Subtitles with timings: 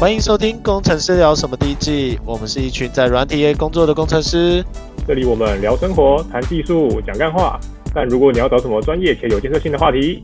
[0.00, 4.64] 欢迎收听《工程师聊什么》第一季，我们是一群在软体业工作的工程师。
[5.06, 7.60] 这里我们聊生活、谈技术、讲干话。
[7.94, 10.22] 但如果你要找什么专业且有建设性的话题，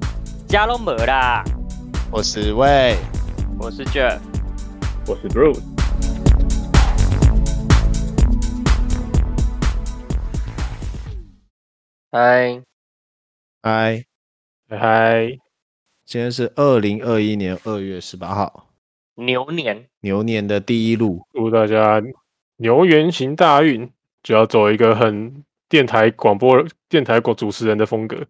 [0.49, 1.45] 加龙没啦。
[2.11, 2.97] 我是魏，
[3.59, 4.19] 我是 Jeff，
[5.07, 5.61] 我是 Bruce。
[12.11, 12.63] 嗨，
[13.63, 14.05] 嗨，
[14.71, 15.39] 嗨！
[16.07, 18.66] 今天是二零二一年二月十八号。
[19.17, 22.03] 牛年，牛年的第一路，祝大家
[22.57, 23.91] 牛年行大运，
[24.23, 28.27] 就要走一个很电台广播、电台广主持人的风格。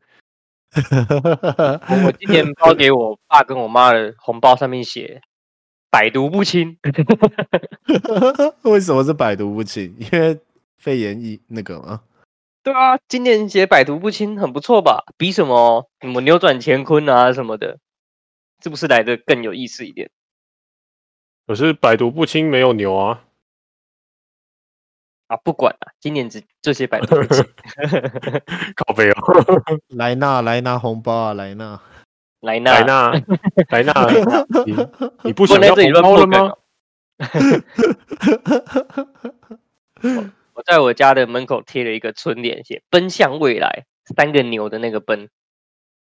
[0.74, 5.20] 我今年包给我爸跟我妈的红包上面写
[5.90, 6.76] “百毒不侵”。
[8.62, 9.94] 为什么是百毒不侵？
[9.98, 10.38] 因为
[10.76, 12.02] 肺炎疫那个吗？
[12.62, 15.04] 对啊，今年写“百毒不侵”很不错吧？
[15.16, 17.78] 比什么什么扭转乾坤啊什么的，
[18.62, 20.10] 是不是来的更有意思一点？
[21.46, 23.22] 可是百毒不侵没有牛啊！
[25.28, 27.44] 啊，不管了，今年只这些百毒不侵。
[28.74, 29.14] 靠背哦！
[29.88, 31.34] 来拿来拿红包啊！
[31.34, 31.80] 来拿
[32.40, 33.12] 来拿来拿
[33.70, 33.92] 来拿！
[34.66, 34.76] 你
[35.24, 36.52] 你不想要红包了吗？
[40.02, 45.28] 我，我在我家的门口贴了一个春联，写“奔向未来”，三个牛的那个奔。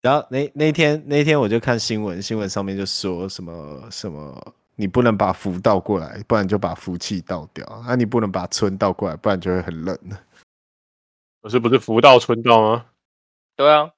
[0.03, 4.55] 然后那那天那天我就看新闻，新闻上面就说什么什么。
[4.81, 7.67] 你不能把福倒过来，不然就把福气倒掉。
[7.67, 9.99] 啊，你不能把春倒过来，不然就会很冷。
[11.43, 12.87] 可是不是福到春到吗？
[13.57, 13.93] 对啊，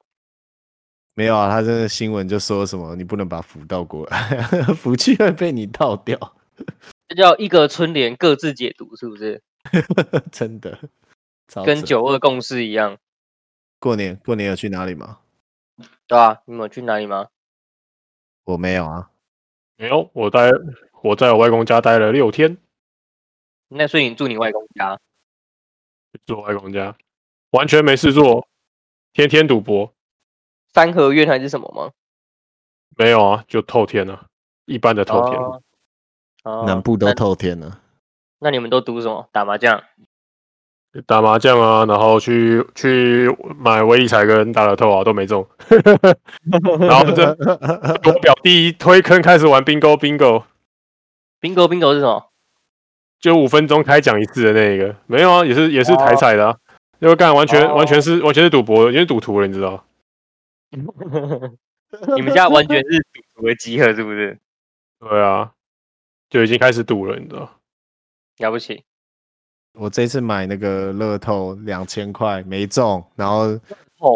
[1.15, 4.43] 没有啊，他这个新闻就说什么，你不能把福倒过来，
[4.75, 6.19] 福气会被你倒掉。
[7.09, 9.41] 这叫一个春联各自解读，是不是？
[10.33, 10.77] 真的，
[11.65, 12.99] 跟九二共识一样。
[13.79, 15.21] 过年过年有去哪里吗？
[16.09, 17.29] 对啊，你们有去哪里吗？
[18.45, 19.09] 我没有啊。
[19.77, 20.51] 没有，我待
[21.03, 22.57] 我在我外公家待了六天。
[23.69, 24.99] 那所以你住你外公家？
[26.27, 26.97] 住我外公家，
[27.51, 28.47] 完全没事做，
[29.13, 29.93] 天天赌博。
[30.73, 31.93] 三合院还是什么吗？
[32.97, 34.27] 没有啊，就透天啊，
[34.67, 35.39] 一般的透天。
[35.39, 35.63] 哦
[36.45, 37.69] 哦、南部都透天了
[38.39, 38.49] 那。
[38.49, 39.29] 那你们都赌什么？
[39.33, 39.83] 打麻将？
[41.07, 45.47] 打麻将啊，然后去去买威力彩跟大乐透啊，都没中。
[46.81, 47.31] 然后这
[48.05, 50.43] 我表弟推坑开始玩 bingo bingo
[51.41, 52.29] bingo bingo 是什么？
[53.19, 56.57] 就五分钟开奖一次的那一个，没有啊，也是也是台彩的啊。
[56.99, 59.85] 因为干完全、哦、完全是完全是赌博，因为赌徒了，你知道？
[62.17, 64.39] 你们家完全是赌徒的集合，是不是？
[65.01, 65.53] 对啊，
[66.31, 67.51] 就已经开始赌了，你知道？
[68.39, 68.85] 了不起。
[69.75, 73.59] 我这次买那个乐透两千块没中，然后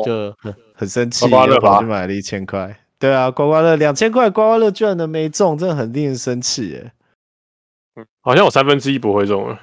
[0.05, 2.79] 就很很生气，又跑去买了一千块。
[2.99, 6.93] 对啊，刮刮乐两千块，刮刮乐居然能没中，真的很令人生气耶。
[8.21, 9.61] 好像我三分之一不会中了，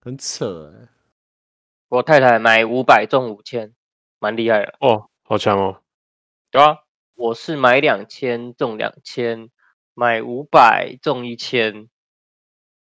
[0.00, 0.88] 很扯哎。
[1.88, 3.72] 我太太买五百中五千，
[4.18, 5.80] 蛮厉害的哦，好强哦。
[6.50, 6.78] 对啊，
[7.14, 9.50] 我是买两千中两千，
[9.94, 11.88] 买五百中一千，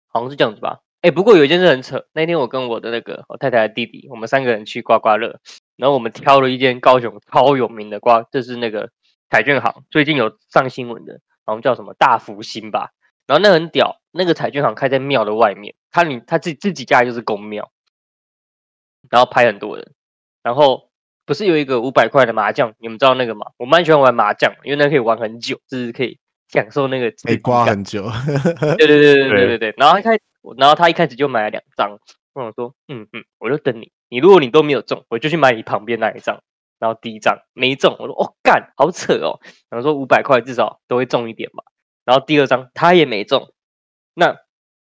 [0.07, 0.82] 好像是这样子吧。
[1.03, 2.05] 哎、不过有一件事很扯。
[2.13, 5.41] 那天我跟我的那个我太太的弟弟，我们三个人去刮刮乐，
[5.75, 8.89] 然后我们挑了一间高雄超有名的刮，就是那个
[9.29, 12.91] 彩券行，最近有上新闻的，然后叫什么大福星吧。
[13.27, 17.69] 然后那很屌，那个彩券行开在庙的外面，他你他自自己家就是公庙，
[19.09, 19.91] 然后拍很多人。
[20.41, 20.89] 然后
[21.25, 23.47] 不是有一个五百块的麻将，你们知道那个吗？
[23.57, 26.17] 我蛮喜欢玩麻将，因为那可以玩很久，就是可以
[26.49, 28.03] 享受那个可以刮很久。
[28.77, 29.73] 对对对对对对对。
[29.77, 30.17] 然后一开。
[30.57, 31.97] 然后他一开始就买了两张，
[32.33, 36.43] 我想说，嗯嗯，我就等你，你如果你都没有中，我就去买你旁边那一张。
[36.79, 39.39] 然后第一张没中，我说哦干，好扯哦。
[39.69, 41.63] 然后说五百块至少都会中一点吧。
[42.03, 43.53] 然后第二张他也没中，
[44.13, 44.35] 那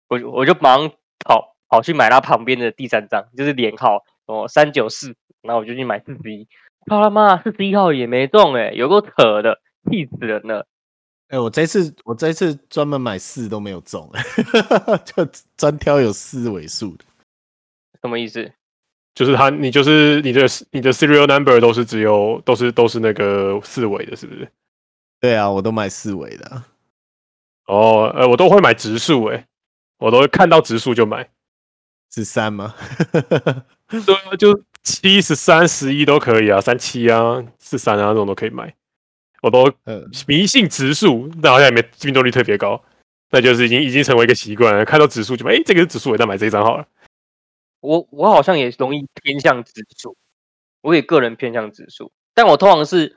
[0.08, 0.94] 我我就马上
[1.26, 6.48] 跑跑去买他旁边的第三张，就是连号哦三九四，然后我就去买四十一，
[6.86, 9.60] 他妈四十一号也没中哎，有够扯的，
[9.92, 10.66] 气死人了。
[11.30, 14.10] 哎、欸，我这次我这次专门买四都没有中，
[15.06, 17.06] 就专挑有四位数的。
[18.02, 18.52] 什么意思？
[19.14, 24.50] 就是他，你就是你的你的 serial number 都是只有都是都是那个四位的，是不是？
[25.20, 26.68] 对啊，我都买四位的、啊。
[27.66, 29.46] 哦，呃，我都会买直数，哎，
[29.98, 31.30] 我都会看到直数就买。
[32.12, 32.74] 十三吗？
[33.88, 38.74] 对啊，就七十三、十一都可以啊，三七啊、四三啊这种都可以买。
[39.42, 39.72] 我都
[40.28, 42.84] 迷信指数，但好像也没命中率特别高，
[43.32, 44.84] 那就是已经已经成为一个习惯了。
[44.84, 46.86] 看到指数就买，哎、欸，这个是指数，我再买这一张好了。
[47.80, 50.18] 我我好像也容易偏向指数，
[50.82, 53.16] 我也个人偏向指数，但我通常是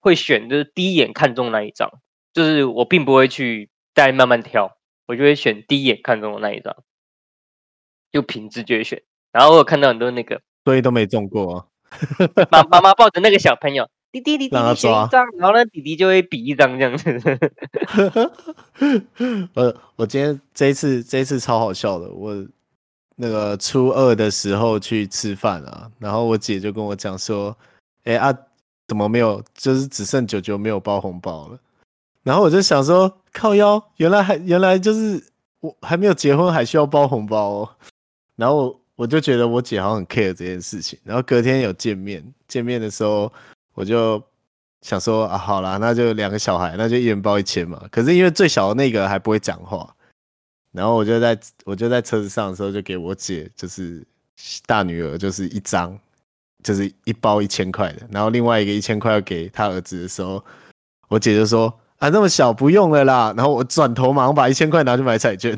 [0.00, 1.90] 会选就是第一眼看中那一张，
[2.32, 6.76] 就是我并不会去再慢慢挑，我就会选第一眼看中的那一张，
[8.12, 9.02] 就凭直觉选。
[9.32, 11.66] 然后我有看到很多那个，所以都没中过、啊。
[12.50, 13.88] 妈妈妈抱着那个小朋友，
[14.20, 17.38] 弟弟弟弟选一张，然后呢弟弟就会比一张这样子。
[19.54, 22.46] 我我今天这一次这一次超好笑的，我
[23.16, 27.56] 那个初二的时候去吃饭啊，然后我姐就跟我讲说，
[28.04, 28.32] 哎啊，
[28.86, 31.58] 怎么没有，就是只剩九九没有包红包了。
[32.22, 35.20] 然后我就想说，靠腰，原来还原来就是
[35.58, 37.68] 我还没有结婚还需要包红包哦。
[38.36, 40.98] 然后，我就觉得我姐好像很 care 这件事情。
[41.04, 43.32] 然后隔天有见面，见面的时候
[43.74, 44.22] 我就
[44.80, 47.82] 想说啊，好啦，那就两个小孩，那就一人包一千嘛。
[47.90, 49.94] 可是因为最小的那个还不会讲话，
[50.72, 54.02] 然后我就在我就在车子上的时候就给我姐，就是
[54.66, 55.98] 大女儿，就是一张，
[56.62, 58.06] 就是一包一千块的。
[58.10, 60.44] 然后另外一个一千块要给她儿子的时候，
[61.08, 61.72] 我姐就说。
[61.98, 63.32] 啊，那么小不用了啦。
[63.34, 65.56] 然后我转头马上把一千块拿去买彩券。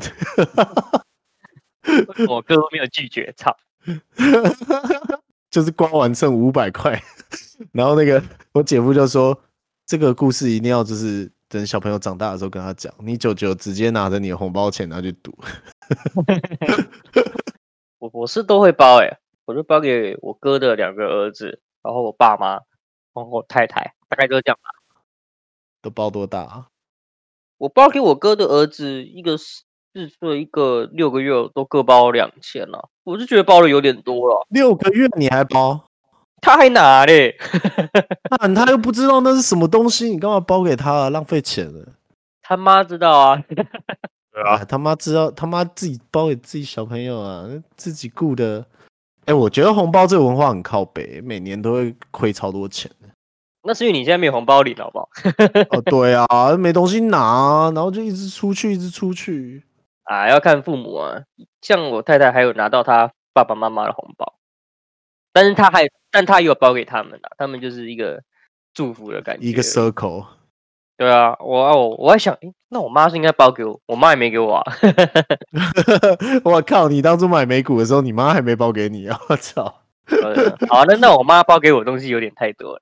[2.29, 3.57] 我哥都没有拒绝，操！
[5.51, 7.03] 就是刮完剩五百块，
[7.73, 8.21] 然后那个
[8.53, 9.37] 我姐夫就说，
[9.85, 12.93] 这个故事一定要就是等小朋友长大的时候跟他讲。
[12.99, 15.35] 你舅舅直接拿着你的红包钱拿去赌。
[17.99, 22.61] 我我是都会包哎，我就包给我哥的两个儿子，然后我爸妈，然
[23.13, 24.69] 后我太太，大概都这样吧。
[25.81, 26.67] 都包多大啊？
[27.57, 29.63] 我包给我哥的儿子，一个四
[30.19, 32.89] 岁，一个六个月，都各包两千了。
[33.03, 34.45] 我就觉得包的有点多了。
[34.49, 35.86] 六个月你还包？
[36.41, 37.35] 他还拿嘞？
[38.41, 41.09] 那 他又不知道那是什么东西，你干嘛包给他啊？
[41.09, 41.85] 浪费钱了。
[42.41, 43.43] 他妈知道啊。
[44.31, 47.45] 对啊，他妈知道，他妈自己包给自己小朋友啊，
[47.75, 48.65] 自己雇的。
[49.25, 52.89] 哎、欸，我觉得红包这个文化很靠北，每年都会亏超多钱。
[53.63, 55.09] 那是因为你现在没有红包领，好不好？
[55.71, 59.61] 哦，对啊，没东西拿，然后就一直出去，一直出去。
[60.03, 61.19] 啊，要看父母啊。
[61.61, 64.26] 像我太太还有拿到她爸爸妈妈的红包，
[65.37, 68.23] 但是他还，但他也有包给他们啊，他们就是一个
[68.73, 70.25] 祝福的感觉，一个 circle。
[70.97, 74.63] 对啊，我我我在想，诶，那我妈是应该包给我，我妈也没给我啊。
[76.43, 79.19] 我靠，你当初买美股的时候，你妈还没包给你啊？
[79.29, 79.63] 我操！
[80.67, 82.79] 好，那那我妈包给我的东西有点太多了。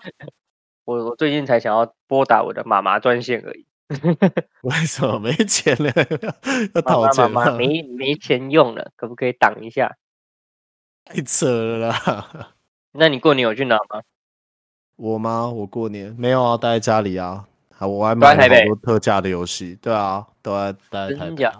[0.86, 3.66] 我我最近才想要拨打我的妈妈专线而已。
[4.62, 5.92] 为什么没钱了？
[6.74, 7.44] 要讨钱吗？
[7.44, 9.94] 妈妈没没钱用了，可不可以挡一下？
[11.12, 12.52] 太扯了啦！
[12.92, 14.00] 那你过年有去哪吗？
[14.94, 15.48] 我吗？
[15.48, 17.48] 我过年没有啊，待在家里啊。
[17.80, 19.76] 我还买了好多特价的游戏。
[19.82, 21.58] 对啊，都在待在台北啊。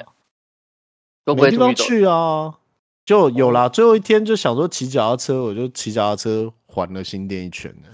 [1.25, 2.59] 都没地方去啊。
[3.05, 7.89] 就有啦，最后一天就想说骑脚踏车，我就骑脚踏车环了新店一圈呢。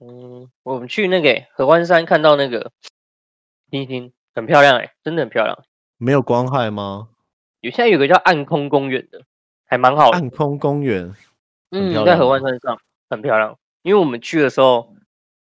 [0.00, 2.72] 嗯，我们去那个合欢山看到那个
[3.70, 5.56] 星星，很漂亮哎，真的很漂亮。
[5.98, 7.10] 没有光害吗？
[7.60, 9.22] 有，现在有个叫暗空公园的，
[9.72, 10.18] 还蛮好的。
[10.18, 11.14] 暗空公园，
[11.70, 12.78] 嗯，在合欢山上
[13.08, 13.56] 很漂亮。
[13.80, 14.94] 因为我们去的时候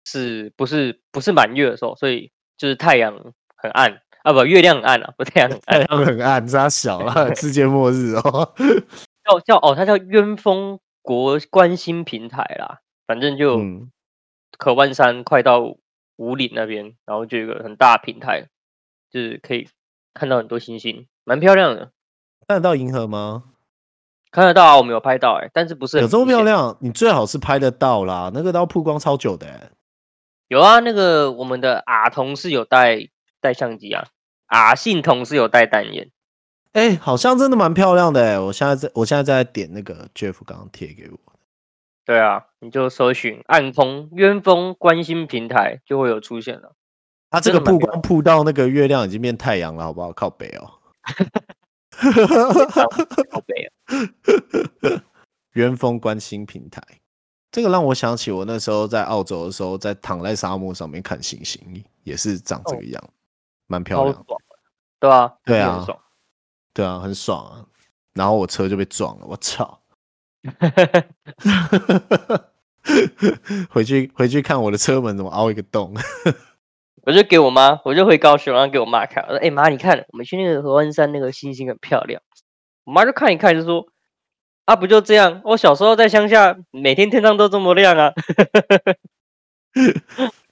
[0.06, 4.00] 是不是不是满月的时候，所以就是太阳很暗。
[4.22, 8.54] 啊不，月亮很暗啊，不太阳很暗，太阳很暗，它小了，世界末日哦。
[9.22, 13.60] 叫叫哦，它叫鸢峰国观星平台啦，反正就
[14.58, 15.76] 合欢山快到
[16.16, 18.46] 五岭那边，然后就有一个很大平台，
[19.10, 19.68] 就是可以
[20.14, 21.90] 看到很多星星，蛮漂亮的。
[22.48, 23.44] 看得到银河吗？
[24.34, 26.76] 看得到啊，我没有拍到哎、欸，但是不是有这么漂亮？
[26.80, 29.70] 你最好是拍得到啦，那个都要曝光超久的、欸。
[30.48, 32.98] 有啊，那个我们的阿同是有带
[33.40, 34.08] 带相机啊。
[34.46, 36.10] 阿信同事有带单眼，
[36.72, 38.38] 哎、欸，好像真的蛮漂亮的哎！
[38.40, 41.18] 我现在在，我现在在点那个 Jeff 刚刚贴给我。
[42.04, 46.72] 对啊，你就搜寻暗空冤风关心平台，就会有出现了。
[47.30, 50.12] 它这个曝光曝到那个月亮已经变太阳了，好不好？
[50.12, 50.80] 靠北哦。
[53.30, 53.70] 靠北啊！
[55.54, 56.82] 鸢峰观星平台，
[57.50, 63.02] 这个让我想起我那时候在澳洲的时候，在躺在沙漠上面看星星，也是长这个样。
[63.04, 63.10] 哦
[63.66, 64.26] 蛮漂亮，
[65.00, 65.86] 对啊，对啊，
[66.74, 67.64] 对啊，很爽啊！
[68.12, 69.80] 然后我车就被撞了，我操！
[73.70, 75.94] 回去回去看我的车门怎么凹一个洞，
[77.02, 82.22] 我就给我妈，我就回高雄，然后给我妈看，我说：“哎、欸、妈，你看，我们去那个合欢山，那个星星很漂亮。”
[82.84, 83.86] 我妈就看一看，就说
[84.64, 85.42] ：“啊，不就这样？
[85.44, 88.12] 我小时候在乡下，每天天上都这么亮啊！”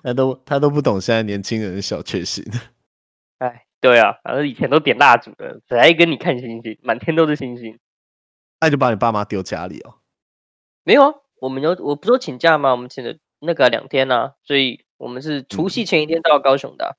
[0.03, 2.45] 他都他都不懂现在年轻人的小确幸。
[3.39, 6.79] 哎，对啊，反正以前都点蜡烛的，谁来跟你看星星？
[6.83, 7.79] 满天都是星星，
[8.61, 9.95] 那就把你爸妈丢家里哦。
[10.85, 12.73] 没有啊，我们有，我不是说请假吗？
[12.73, 16.95] 我们请了那个两天呢、啊，所以我们是除夕前一天到高雄的、啊。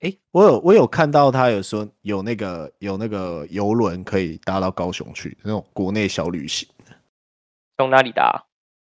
[0.00, 6.68] 哎，我有我有看到他有说有那个有那个游轮可以搭到高雄去，那种国内小旅行。
[7.78, 8.46] 从哪里搭？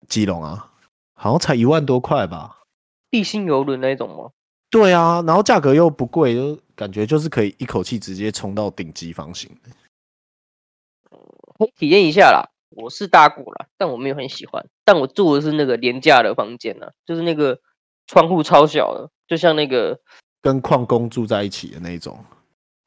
[0.09, 0.73] 基隆啊，
[1.13, 2.63] 好像才一万多块吧。
[3.11, 4.31] 地心游轮那种吗？
[4.71, 9.55] 对啊，然后价格又不贵，就感觉就是可以一口气直接冲到顶级房型。
[11.59, 12.49] 可以体验一下啦。
[12.77, 14.65] 我是搭过了，但我没有很喜欢。
[14.85, 17.59] 但我住的是那个廉价的房间呢，就是那个
[18.07, 19.99] 窗户超小的，就像那个
[20.43, 22.25] 跟矿工住在一起的那种，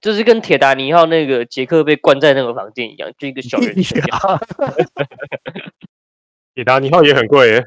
[0.01, 4.01] 就是跟铁达尼号那个杰克被关在那个房间一样，就一个小圆圈。
[6.53, 7.63] 铁达尼号也很贵耶，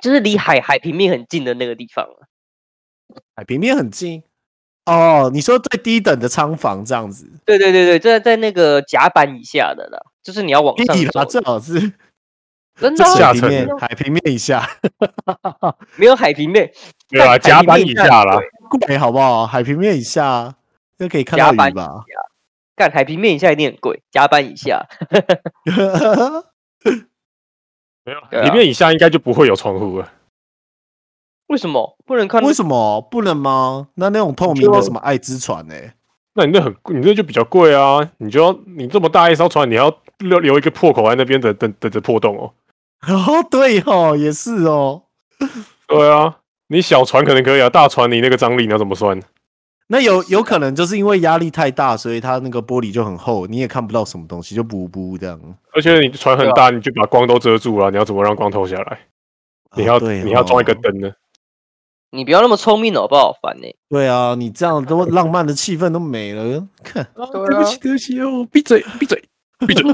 [0.00, 2.06] 就是离海海平面很近的那个地方。
[3.36, 4.22] 海平面很近
[4.86, 7.30] 哦，你说最低等的仓房这样子？
[7.44, 11.92] 对对对对，在在那个甲板以下的啦，就是你要往上走，正好是
[12.80, 14.68] 真的海平面海平面以下，
[15.96, 16.72] 没有海平面，
[17.08, 18.36] 对啊，甲板以下啦，
[18.86, 19.46] 贵好不好？
[19.46, 20.56] 海平面以下
[20.98, 22.02] 就可以看到鱼吧？
[22.74, 24.84] 干海平面以下一定很贵，甲板以下，
[28.04, 30.10] 没有海平面以下应该就不会有窗户了。
[31.48, 32.42] 为什么不能看？
[32.42, 33.88] 为什么不能吗？
[33.94, 35.94] 那那种透明的什么爱之船呢、欸？
[36.34, 38.10] 那你那很，你那就比较贵啊！
[38.18, 42.52] 你就要你这么大一艘船，你要留留一个破口在那边等等等着破洞哦。
[43.06, 45.02] 哦，对哦，也是哦。
[45.86, 46.36] 对啊，
[46.68, 49.20] 你小船可能可以啊，大船你那个张力你要怎么算？
[49.88, 55.38] 那有有可能就是因为压力太大，所以它那个玻璃就很厚，你也看不到什么东西，就不不这样。
[55.72, 58.98] 而且你船很大，你就把光都遮住了，你要怎么让光透下来？
[59.76, 61.12] 你要、哦、你要装一个灯呢？
[62.14, 63.66] 你不要那么聪明好，不好烦呢。
[63.88, 66.66] 对啊，你这样都浪漫的气氛都没了。
[66.82, 69.28] 看，啊、对不起，对不起哦，闭嘴，闭嘴，
[69.66, 69.84] 闭嘴，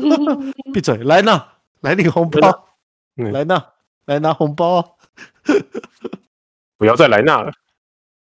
[0.72, 2.68] 闭嘴，来拿，来领红包，
[3.16, 3.72] 来拿，
[4.04, 4.98] 来拿红包。
[6.76, 7.52] 不要再来拿了，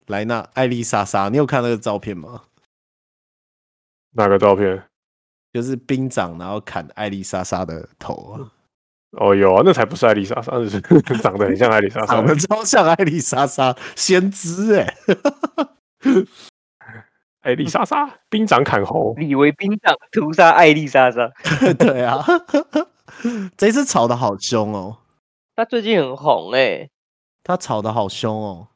[0.08, 2.44] 来拿，艾丽莎莎，你有看那个照片吗？
[4.12, 4.84] 哪个照片？
[5.52, 8.52] 就是兵长，然后砍艾丽莎莎的头啊。
[9.12, 10.80] 哦，有啊，那才不是艾丽莎莎，是
[11.22, 16.26] 长得很像艾丽莎莎，长得超像艾丽莎莎，先知哎、欸，
[17.42, 21.32] 艾丽莎莎，兵长砍喉，以为兵长屠杀艾丽莎莎，
[21.80, 22.24] 对啊，
[23.58, 25.00] 这次吵得好凶哦，
[25.56, 26.92] 他最近很红哎、欸，
[27.44, 28.68] 他吵得好凶哦，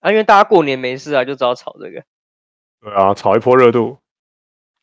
[0.00, 2.02] 啊，因为大家过年没事啊，就知道吵这个，
[2.80, 3.98] 对啊，炒一波热度。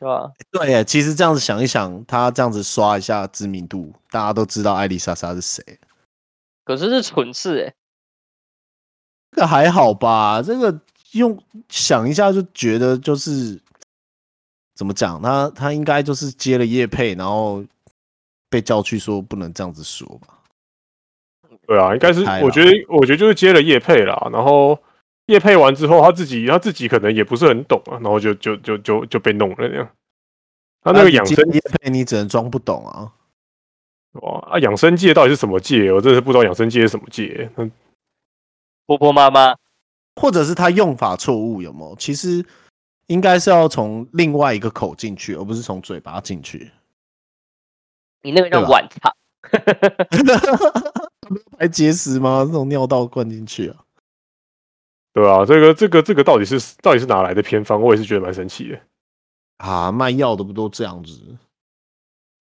[0.04, 0.32] 对吧？
[0.52, 5.64] 对耶，其实这样子想一想，他这样子刷一下知名度，大家都知道艾丽莎莎是谁。
[6.66, 7.74] 可是是蠢事哎，
[9.32, 10.42] 这个还好吧？
[10.42, 10.78] 这个
[11.14, 13.58] 用想一下就觉得就是
[14.76, 17.64] 怎么讲，他他应该就是接了叶配，然后
[18.50, 20.38] 被叫去说不能这样子说吧？
[21.66, 24.78] 对啊，应该是，我觉得我觉得就是接了叶配啦，然后。
[25.28, 29.90] 业配完之后，他自己他自己可能也不是很懂啊，然后就就就就就被弄了那样。
[30.82, 33.14] 他那个养生业配，你只能装不懂啊！
[34.22, 35.92] 哇啊，养生界到底是什么界？
[35.94, 37.50] 我真的是不知道养生界是什么界。
[37.56, 37.72] 嗯，
[38.86, 39.56] 婆婆妈妈，
[40.18, 41.96] 或者是他用法错误有没有？
[41.96, 42.46] 其实
[43.08, 46.70] 应该是要从另外一个口进去，而不是从嘴巴进去。
[48.22, 49.14] 你那个叫晚茶，
[51.58, 52.44] 还结 石吗？
[52.46, 53.83] 这种尿道灌进去啊？
[55.14, 57.80] 对啊，这个这个这个到底是到底是哪来的偏方？
[57.80, 58.82] 我也是觉得蛮神奇的
[59.58, 59.92] 啊！
[59.92, 61.38] 卖药的不都这样子？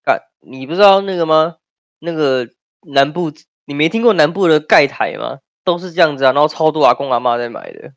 [0.04, 1.58] 啊，你不知道那个吗？
[1.98, 2.48] 那个
[2.80, 3.30] 南部，
[3.66, 5.40] 你没听过南部的盖台吗？
[5.64, 7.92] 都是这样子啊，然后超多阿公阿妈在买的。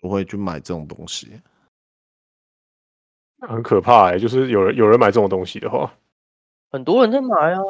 [0.00, 1.40] 不会去买这种东西，
[3.48, 4.18] 很可怕哎、欸！
[4.18, 5.94] 就是有人有人买这种东西的话，
[6.70, 7.60] 很多人在买啊。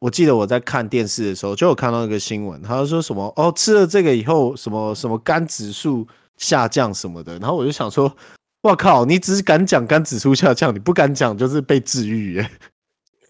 [0.00, 8.16] 我记得我在看电视的时候，就有看到一个新闻，他说什么哦，吃了这个以后，什么什么肝指数下降什么的，然后我就想说，
[8.62, 12.50] 哇靠，你只是敢讲肝指数下降，你不敢讲就是被治愈耶？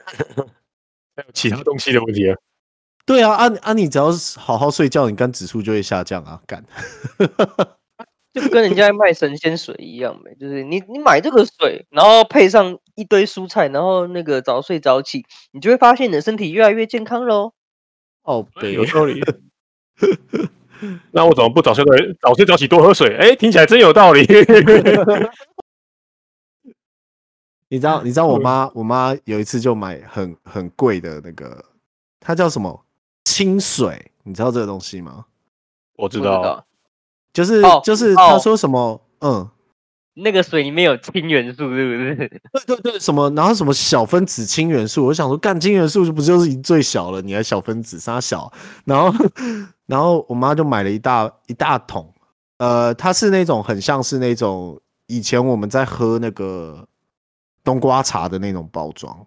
[1.17, 2.37] 还有其他东西的问题啊？
[3.07, 6.63] 对啊，啊啊，你只要好好睡觉，你肝指数就会下降啊，干。
[8.35, 17.53] 就跟人家卖神仙水一样呗，就是你你买这个水，然后配上一堆蔬菜，然后那个早睡早起，你就会发现你的身体越来越健康喽。
[18.23, 19.23] 哦，对，有道理。
[21.13, 23.17] 那我怎么不早睡早早睡早起多喝水？
[23.17, 24.27] 哎，听起来真有道理。
[27.71, 31.65] 你知道你知道我妈我妈有一次就买很很贵的那个，
[32.19, 32.85] 它叫什么
[33.25, 34.11] 清水？
[34.25, 35.27] 你知道这个东西吗？
[35.97, 36.65] 我知道。
[37.33, 39.51] 就是、哦、就是他说什么、哦、嗯，
[40.23, 42.41] 那个水里面有氢元素是不是？
[42.67, 47.23] 对对对，什么然后什么小分子氢元素，我想说干氢元素就不就是已经最小了？
[47.23, 48.53] 你还小分子啥小？
[48.85, 49.13] 然后
[49.87, 52.13] 然后我妈就买了一大一大桶，
[52.59, 56.87] 呃，它是那种很像是那种以前我们在喝那个
[57.65, 59.27] 冬瓜茶的那种包装，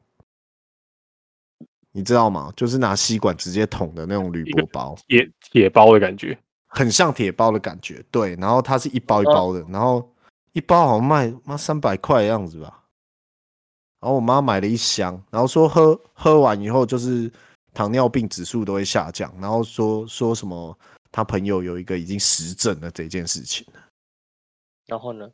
[1.92, 2.52] 你知道吗？
[2.56, 8.04] 就是拿吸管直接捅的那种铝箔包，铁铁包的感觉，很像铁包的感觉。
[8.12, 10.08] 对，然后它是一包一包的，然后
[10.54, 12.84] 一包好像卖妈三百块的样子吧。
[14.00, 17.32] 然后我妈买了一箱，然后说喝喝完以后就是
[17.74, 20.78] 糖尿病指数都会下降，然后说说什么
[21.12, 23.66] 他朋友有一个已经实证了这件事情。
[24.88, 25.30] 然后呢？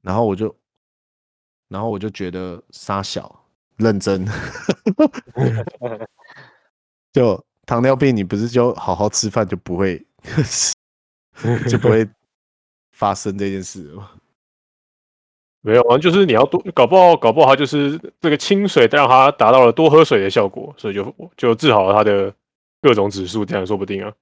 [0.00, 0.56] 然后我就，
[1.68, 3.44] 然后我就觉得傻小
[3.76, 4.26] 认真，
[7.12, 10.04] 就糖尿病你不是就好好吃饭就不会
[11.68, 12.08] 就不会
[13.02, 14.12] 发生这件事吗？
[15.60, 22.32] 没有啊，就是你要多搞不好，搞不好他就是这个清水让他达到了多喝水的效果，所以就就治好了他的
[22.80, 24.12] 各种指数，这样说不定啊。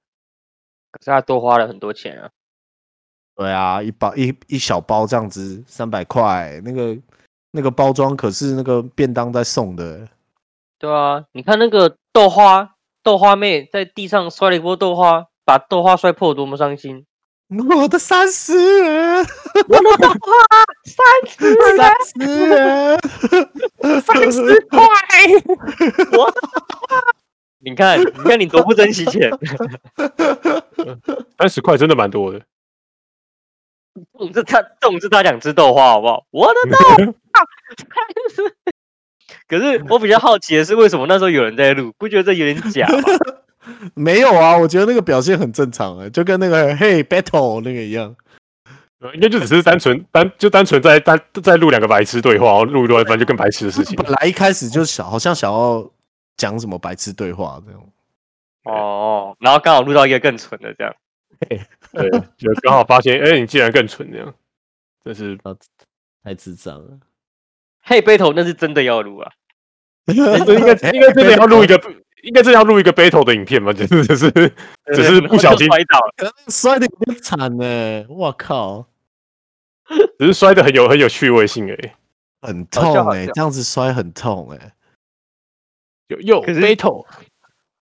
[0.91, 2.27] 可是他多花了很多钱啊。
[3.35, 6.97] 对啊，一包一一小包这样子三百块，那个
[7.51, 10.07] 那个包装可是那个便当在送的。
[10.79, 17.05] 对啊，你看那个豆花豆花妹在地上摔了一波豆花，把豆花摔破，多么伤心。
[17.51, 19.17] 我的三十元，
[19.67, 20.15] 我的豆花
[20.85, 22.97] 三十元，
[24.01, 24.79] 三十块，
[26.17, 26.33] 我
[27.59, 29.29] 你看，你看你多不珍惜钱，
[31.37, 32.41] 三十块真的蛮多的。
[34.17, 36.25] 总之他，总之他想吃豆花，好不好？
[36.31, 37.05] 我的豆花，
[39.49, 41.91] 可是我比较好奇的是，为什么那时候有人在录？
[41.97, 43.03] 不觉得这有点假吗？
[43.93, 48.15] 没有啊，我觉得那个表现很正常啊，就跟那个 Hey Battle 那个一样，
[49.13, 53.95] 应该就只是单纯单就单纯在单在录两个白痴对话，录一段，反正就更白痴的事情。
[53.95, 55.87] 本来一开始就想好像想要
[56.37, 57.87] 讲什么白痴对话这种，
[58.63, 60.95] 哦，然后刚好录到一个更蠢的这样，
[61.93, 64.33] 对，就刚好发现，哎，你竟然更蠢这样，
[65.05, 65.37] 真是
[66.23, 66.99] 太智障了。
[67.85, 69.31] Hey Battle 那是真的要录啊，
[70.07, 71.79] 应该应该真的要录一个。
[72.23, 74.31] 应该是要录一个 battle 的影片吧， 就是只是
[74.93, 78.05] 只是不小心摔倒了，摔的有点惨呢。
[78.09, 78.87] 我靠，
[80.19, 81.95] 只是摔的很有很有趣味性哎、欸，
[82.41, 84.73] 很痛哎、欸，这样子摔很痛哎、欸。
[86.07, 87.05] 有有 battle，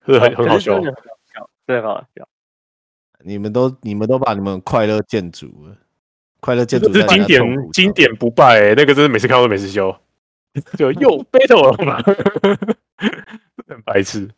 [0.06, 0.80] 是很很好笑，
[1.66, 2.28] 对好笑。
[3.24, 5.76] 你们都你们都把你们快乐建筑了，
[6.40, 10.02] 快乐建筑是经典经典不败、欸，那个真是每次看到都每次笑。
[10.78, 12.02] 就又 battle 了嘛。
[13.70, 14.30] 很 白痴！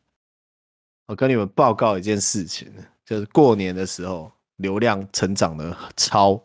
[1.07, 2.71] 我跟你们报告一件事情，
[3.05, 6.41] 就是过年的时候流量成长的超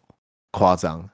[0.53, 1.09] 夸张。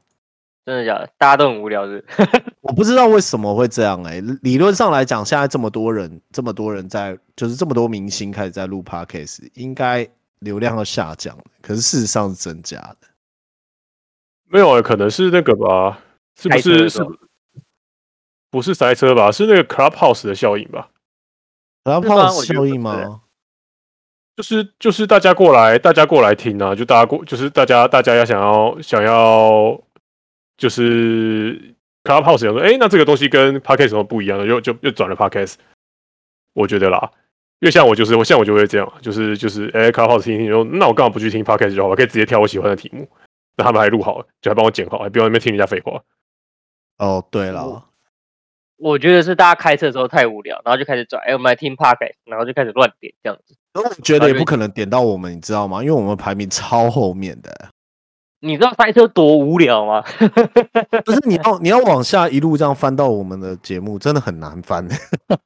[0.65, 1.11] 真的假的？
[1.19, 2.05] 大家都很无聊是？
[2.61, 4.21] 我不知道为什么会这样哎、欸。
[4.43, 10.09] 理论上来讲，现在这么多人，这么多人在，就是这么多明星开始在录 Podcast，应该
[10.39, 11.37] 流量要下降。
[11.61, 12.99] 可是事实上是增加的。
[14.45, 15.99] 没有、欸，可能是那个吧？
[16.37, 16.89] 是不是？
[16.89, 17.01] 是。
[18.49, 19.33] 不是塞车吧？
[19.33, 20.91] 是那个 Clubhouse 的效应吧
[21.85, 23.21] ？Clubhouse 效应吗？
[24.35, 26.75] 就是就是大家过来，大家过来听啊！
[26.75, 29.79] 就大家过，就是大家大家要想要想要，
[30.57, 34.47] 就是 Clubhouse 想说，哎、欸，那这个东西跟 Podcast 什么不一样的？
[34.47, 35.57] 又就又转了 Podcast。
[36.55, 37.11] 我觉得啦，
[37.61, 41.91] 因为像我就是我像我就会这样，就是就是哎、欸、Clubhouse 听听说，那我干嘛不去听 Podcast 就好？
[41.91, 43.07] 我可以直接挑我喜欢的题目，
[43.59, 46.03] 那他们还录好了，就还帮我剪好，还不用那边听人家废话。
[46.97, 47.85] 哦，对了。
[48.83, 51.23] 我觉得是大家开车的时候太无聊，然后就开始转。
[51.23, 53.55] 哎、欸，我们来听 Podcast，然后就开始乱点这样子。
[53.75, 55.81] 我觉得也不可能点到我们，你知道吗？
[55.83, 57.69] 因为我们排名超后面的。
[58.41, 60.03] 你知道塞车多无聊吗？
[61.07, 64.85] 不是，你要你要往下一路这样翻到我们的节目，真的很难翻。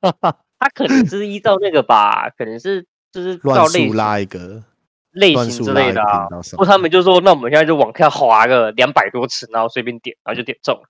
[0.59, 4.62] 他可能是依照那个吧，可能是就是乱数拉一个
[5.12, 6.27] 类型之类的啊。
[6.57, 10.88] 或他们就说，那我们现在就往下滑个两百多次，然后随便点，然后就点中了。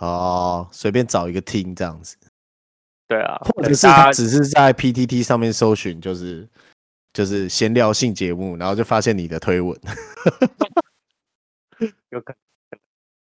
[0.00, 2.16] 哦，随便找一个听这样子，
[3.06, 6.48] 对啊，或者是他只是在 PTT 上面搜寻，就是
[7.12, 9.78] 就是闲聊性节目，然后就发现你的推文，
[12.10, 12.80] 有可能，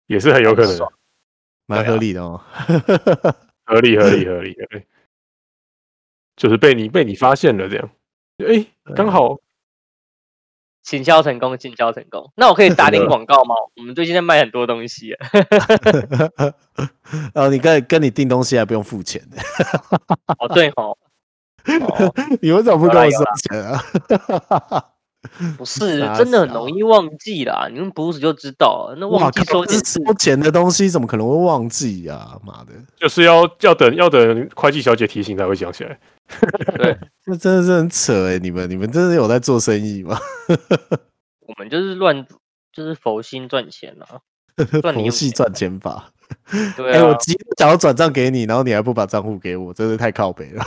[0.07, 0.89] 也是很有可能，
[1.67, 2.43] 蛮合理的哦，
[3.65, 4.57] 合理合理合理，
[6.37, 7.91] 就是被你被你发现了这样，
[8.39, 9.39] 哎，刚好。
[10.85, 12.31] 行销成功，行销成功。
[12.37, 13.55] 那我可以打 点广告吗？
[13.77, 15.15] 我们最近在卖很多东西。
[17.35, 19.39] 哦，你跟跟你订东西还不用付钱的。
[20.39, 20.97] 哦，对 哦。
[22.43, 24.85] 你为什么不跟我收钱啊？
[25.57, 27.69] 不是，真的很容易忘记啦。
[27.73, 32.39] 你们不是就知道，那忘记收钱收钱的东西，怎么可能会忘记呀？
[32.45, 35.99] 妈的，就是要要等要等会计小姐提醒才会想起来。
[36.77, 38.39] 对， 这真的是很扯哎！
[38.39, 40.19] 你们你们真的有在做生意吗？
[41.47, 42.27] 我们就是乱，
[42.73, 44.21] 就是佛心赚钱啊，
[44.81, 46.11] 佛系赚钱法。
[46.77, 50.65] 对啊，欸、我急想要转账给你，然后你还不把账户给我，真是太靠北了。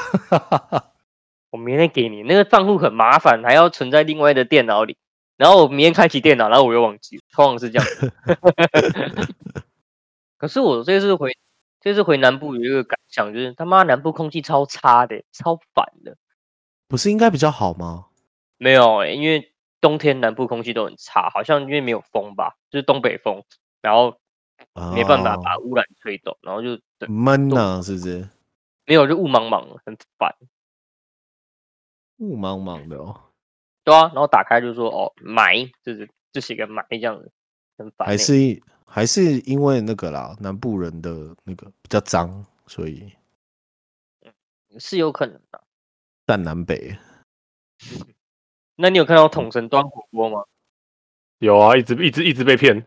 [1.49, 4.97] 我明天给你那个账户很麻烦，还要存在另外的电脑里，
[5.37, 7.87] 然后我明天开启电脑，然后我又忘记，通常是这样。
[10.37, 11.35] 可是我这次回，
[11.81, 16.17] 这次回南部有一个感想，就是他妈南部空气超差的，超烦的。
[16.87, 18.05] 不是应该比较好吗？
[18.57, 23.43] 没有因为冬天南部空气都很差，好像因为没有风吧，就是东北风，
[23.81, 24.17] 然后
[24.93, 28.27] 没办法把污染吹走，然后就闷啊，是不是？
[28.85, 30.35] 没有，就雾茫茫，很烦。
[32.17, 33.21] 雾茫茫的哦。
[33.83, 37.31] 对啊，然后打开就说哦，霾，就是就写个霾这样子，
[37.77, 38.11] 很烦、欸。
[38.11, 43.13] 还是还是因为那个啦，南部人的那个比较脏，所以
[44.77, 45.61] 是有可能的。
[46.25, 46.97] 但南北。
[48.75, 50.43] 那你有看到统神端火锅吗？
[51.39, 52.85] 有啊，一直一直一直被骗，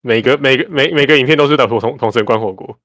[0.00, 2.78] 每个每个每每个影片都是打统统统神关火锅。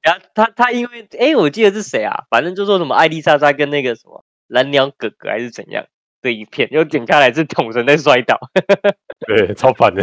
[0.00, 2.24] 然后他他因为哎，我记得是谁啊？
[2.30, 5.86] 反正就说什么艾丽莎莎跟那个什么蓝鸟哥哥还是怎样
[6.20, 8.38] 的一片，又点开来是桶神在摔倒。
[9.26, 10.02] 对，超烦的，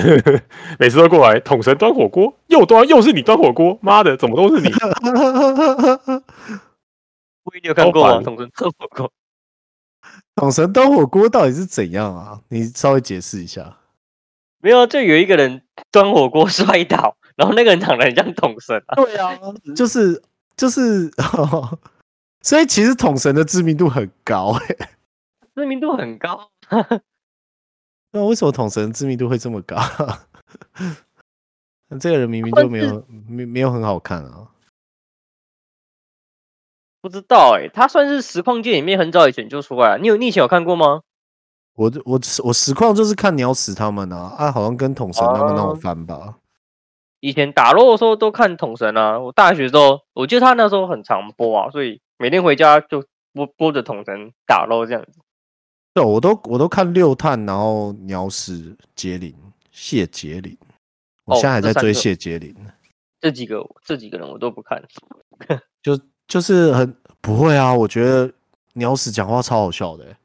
[0.79, 4.71] 每次都过来桶神端火锅，又端又是你端火锅，妈的，怎么都是你？
[7.43, 9.12] 不一定有看过啊，统神端火锅。
[10.35, 12.41] 桶神端火锅到底是怎样啊？
[12.49, 13.77] 你稍微解释一下。
[14.62, 18.95] 没有，就有一个人端火锅摔倒，然后那个人长得很像桶神啊。
[18.95, 19.38] 对啊，
[19.75, 20.21] 就是
[20.55, 21.77] 就是、哦，
[22.41, 24.89] 所以其实统神的知名度很高哎、欸，
[25.56, 26.49] 知名度很高。
[28.12, 29.78] 那为什么统神知名度会这么高？
[31.89, 34.47] 那 这个人明明就没有没没有很好看啊。
[37.02, 39.97] 不知道哎、欸，他算是实况界里面很早以前就出来了。
[39.99, 41.02] 你有你以前有看过吗？
[41.75, 46.36] 我我我实况就是看鸟屎他们啊，啊，好像跟统神他们那种番吧、啊。
[47.21, 49.17] 以前打肉的时候都看统神啊。
[49.19, 53.03] 我大学的时候，我记得他那时候很常播啊，所以每天回家就
[53.34, 55.19] 播播着统神打肉这样子。
[55.93, 59.36] 对，我都我都看六探，然后鸟屎杰林
[59.71, 60.55] 谢杰林，
[61.25, 62.71] 我现在还在追谢杰林、哦
[63.19, 63.29] 这。
[63.29, 64.84] 这几个这几个人我都不看，
[65.82, 65.99] 就。
[66.29, 68.32] 就是很不会啊，我觉得
[68.73, 70.15] 鸟屎讲话超好笑的、欸。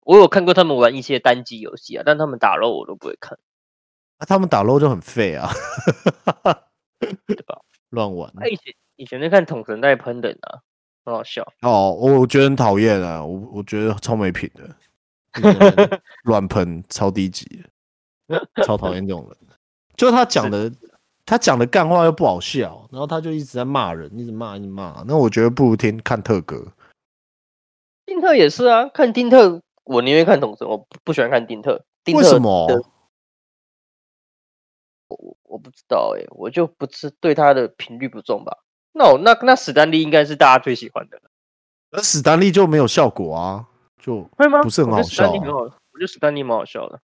[0.00, 3.38] 我有看过他们玩一些单机游戏啊，但他们打 LOL 我都不会看。
[4.16, 5.52] 啊，他们打 LOL 就很废啊，
[7.26, 7.60] 对吧？
[7.90, 8.32] 乱玩。
[8.50, 10.60] 以前以前在看统神在喷人啊，
[11.04, 11.42] 很好笑。
[11.62, 17.64] 哦，我我觉得很讨厌啊，我我觉得超没品的， 乱喷，超低级，
[18.64, 19.36] 超讨厌这种人。
[19.96, 20.72] 就他讲的。
[21.26, 25.02] 他讲的干话又不好笑，然后他就一直在骂人，一直骂，一直骂。
[25.08, 26.62] 那我觉得不如听看特哥。
[28.04, 31.82] 丁特也是啊，看丁特，我宁愿看统神，我不喜欢看丁特。
[32.04, 32.66] 丁特为什么？
[35.08, 38.58] 我我不知道哎、欸，我就不是对他的频率不重吧？
[38.94, 41.20] 那我那那史丹利应该是大家最喜欢的。
[41.90, 43.66] 而史丹利就没有效果啊，
[44.00, 44.62] 就会吗？
[44.62, 45.30] 不是很好笑、啊。
[45.30, 46.98] 我觉得史丹利蛮好笑的。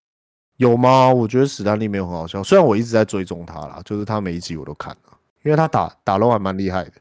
[0.57, 1.13] 有吗？
[1.13, 6.93] 我觉得史丹利没有很好笑，虽然我一直在追踪他啦，就是他每一集我都看了，因为他打打龙还蛮厉害的。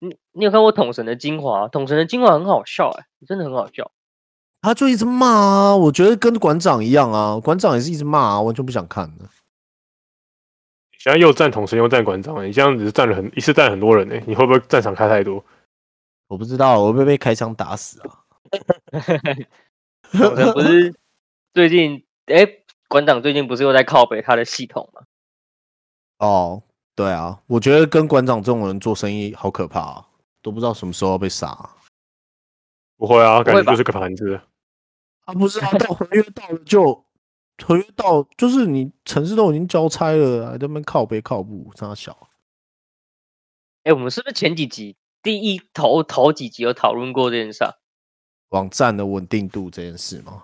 [0.00, 1.68] 你你有看过统神的精华？
[1.68, 3.90] 统神的精华很好笑哎、欸，真的很好笑。
[4.60, 9.24] 他就一直骂啊，我觉得跟馆长一样啊，馆长也是一直骂啊，完全不想看的。
[11.02, 15.44] 现在又站统神又站馆长，你这样子站了很一次战很多人呢、欸，你会不会战场开太多？
[16.28, 18.22] 我不知道，我会不会被开枪打死啊？
[20.12, 20.94] 统神不是
[21.52, 22.44] 最近哎？
[22.44, 25.02] 欸馆长最近不是又在靠北他的系统吗？
[26.18, 26.62] 哦，
[26.94, 30.06] 对啊，我觉得跟馆长这种人做生意好可怕啊，
[30.40, 31.74] 都不知道什么时候要被杀啊。
[32.96, 34.40] 不会啊，感觉就是个盘子。
[35.24, 37.04] 啊，不是啊，到合约到了就
[37.62, 42.16] 合约到，就是你城市都已经交差了，还在那边靠背靠步，这样小。
[43.84, 47.74] 哎、欸，我们是不是前几集第一头头几集有讨论过这件事啊？
[48.50, 50.42] 网站的稳定度这件事吗？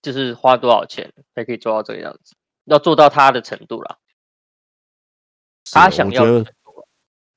[0.00, 2.34] 就是花多少钱才可以做到这个样子？
[2.66, 3.98] 要做到他的程度了。
[5.72, 6.88] 他想要的程度，我觉得，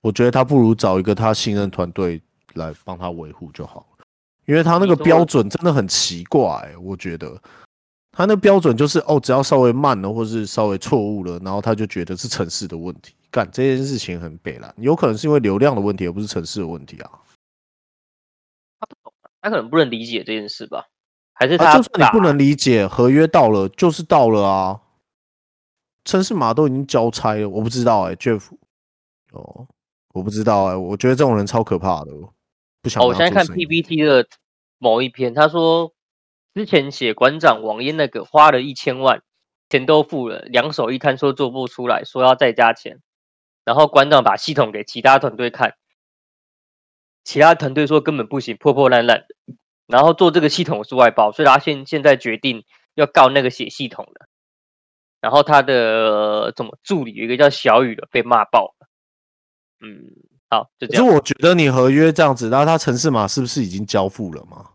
[0.01, 2.21] 我觉得他不如找一个他信任团队
[2.53, 4.05] 来帮他维护就好了，
[4.45, 6.77] 因为他那个标准真的很奇怪、欸。
[6.77, 7.41] 我觉得
[8.19, 13.15] 他那标准就是哦，只要稍微慢了，或是稍微错误了，然后他就觉得是城市的问题。
[13.32, 17.10] 干这件事情很北烂，有可能是因为流量的问题，而不是城市的问题啊。
[18.77, 20.86] 他不懂，他可能不能理解这件事吧。
[21.32, 24.82] 还是他、啊，就算你不能理解，合约到了就是到了啊。
[26.03, 28.49] 城市码都已经交差了，我不知道哎、欸、，Jeff，
[29.32, 29.65] 哦，
[30.13, 32.12] 我不知道哎、欸，我觉得这种人超可怕的，
[32.82, 33.08] 不想、哦。
[33.08, 34.27] 我现在看 PPT 的
[34.77, 35.89] 某一篇，他说
[36.53, 39.21] 之前写馆长王嫣那个花了一千万，
[39.69, 42.99] 钱都付了，两手一摊说做不出来，说要再加钱，
[43.63, 45.75] 然后馆长把系统给其他团队看，
[47.23, 49.25] 其他团队说根本不行，破破烂烂，
[49.85, 54.27] 然后做这个系统是外包，所以他现现在决定要告那个写系统的，
[55.21, 58.88] 然后他的怎么助理有一个叫小雨的被骂爆了，
[59.81, 60.03] 嗯，
[60.49, 61.05] 好，就这样。
[61.05, 64.71] 可是我觉得你合约这样子，然后他程式码是不是已经交付了吗？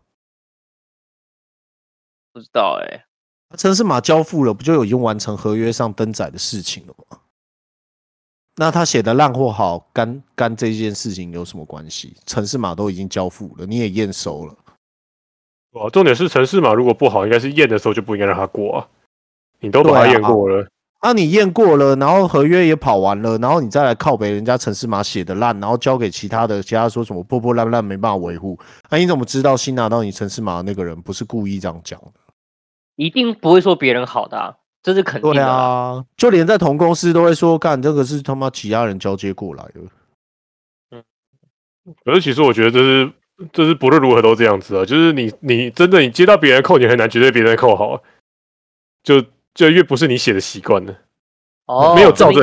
[2.35, 3.05] 不知道哎、欸，
[3.55, 7.19] 城市码交付了，不就有已经完成合约上登载的事情了吗？
[8.57, 12.13] 那他写的烂或好，干干这件事情有什么关系？
[12.25, 14.53] 城市码都已经交付了，你也验收了。
[15.71, 18.87] 哦，重点是城市码如果不好，应该是验的时候就不应该让他过啊。
[19.61, 20.57] 你都把它验过了，
[21.01, 32.11] 那、啊啊、你验过了，然后合约也跑完了，然后你再来靠北人家城市码写的烂，然后交给其他的，其他说什么破破烂烂没办法维护，那、啊、你怎么知道新拿到你城市码的那个人不是故意这样讲的？
[32.95, 36.05] 一定不会说别人好的，啊，这是肯定的啊，啊！
[36.15, 39.81] 就连在同公司都会说，干这个是他妈其他人交接过来的。
[40.91, 41.03] 嗯，
[42.05, 43.11] 可是其实我觉得这是
[43.51, 48.01] 这是不论如何都这样子啊，就是你你真的你接到别人扣，你很难绝对别人扣好，
[49.03, 49.21] 就
[49.53, 50.95] 就越不是你写的习惯的
[51.65, 52.41] 哦，没有照着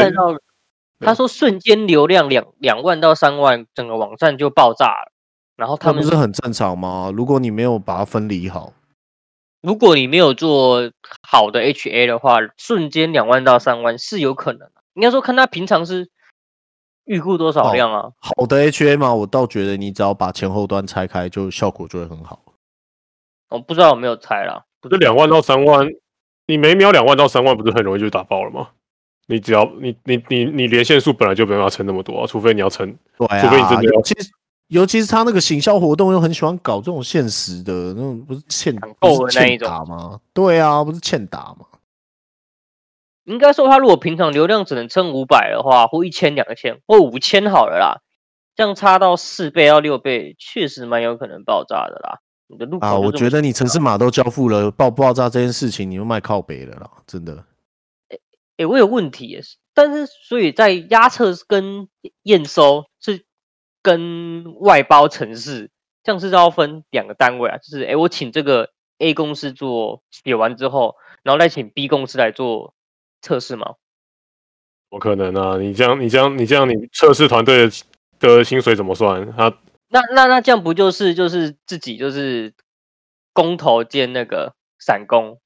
[1.01, 5.13] 他说瞬间流量两两万到三万，整个网站就爆炸了，
[5.57, 7.11] 然后他们不是很正常吗？
[7.13, 8.73] 如果你没有把它分离好。
[9.63, 10.91] 如果你没有做
[11.23, 14.73] 好的 HA 的话，瞬间两万到三万是有可能的。
[14.95, 16.11] 应该说，看他平常是
[17.05, 18.11] 预估多少量啊？
[18.19, 22.43] 好，好的 HA 嘛，我倒觉得你只要把前后端拆开，就效果就会很好。
[23.51, 24.65] 我不知道有没有拆啦。
[24.81, 25.87] 不是两万到三万，
[26.47, 28.69] 你每秒两万到三万，不是很容易就打爆了吗？
[29.29, 34.03] 你只要你你你你连线数本来就没办法撑那么多，啊除非你要撑，对啊，除非你真的要。
[34.73, 38.75] 尤其是他那个行销活动又很喜欢搞这种现实的那种，不是欠
[39.59, 40.19] 打吗？
[40.33, 41.67] 对啊，不是欠打吗？
[43.25, 48.01] 应该说他如果平常流量只能撑五百的话，或一千、两千或五千好了啦，
[48.57, 52.21] 这样差到四倍到六倍，确实蛮有可能爆炸的啦。
[52.47, 57.45] 你的路啊，我觉得你城市码都交付了，爆不爆炸这件事情，你又卖靠北了啦，真的。
[58.09, 58.21] 哎、欸
[58.57, 59.39] 欸，我有问题，
[59.75, 61.89] 但是所以在压测跟
[62.23, 63.27] 验收是。
[63.83, 65.71] 跟外包城市，
[66.05, 72.75] 这样是要分两个单位啊，就是哎、欸，我请这个 A 公司做写完之后，然后再请 B 公司来做
[73.21, 73.75] 测试吗？
[74.89, 75.57] 不可能啊！
[75.59, 77.73] 你这样，你这样，你这样，你测试团队的
[78.21, 79.33] 的薪水怎么算？
[79.35, 79.53] 他
[79.89, 82.53] 那那那这样不就是就是自己就是
[83.33, 85.41] 工头兼那个散工？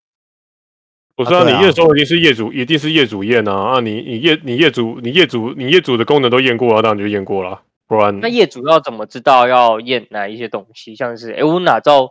[1.14, 3.76] 不是啊，你验收一定是业主，一定是业主验啊！
[3.76, 7.62] 啊，你你业你业主你业主你业主的功能都验过了，当然就验过了。
[7.86, 10.94] 不然，那业主要怎么知道要验哪一些东西？
[10.96, 12.10] 像是，哎、欸，我哪知道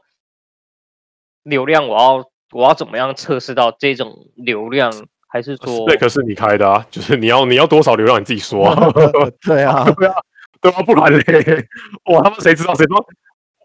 [1.43, 1.87] 流量？
[1.87, 4.91] 我要我要怎么样测试到这种流量？
[5.27, 6.85] 还是说，那可是你开的啊？
[6.89, 8.21] 就是你要你要多少流量？
[8.21, 8.89] 你自己说啊。
[9.45, 10.15] 对啊， 对啊，
[10.61, 11.67] 对啊，不然嘞，
[12.05, 12.73] 哇，他们谁知道？
[12.73, 13.05] 谁说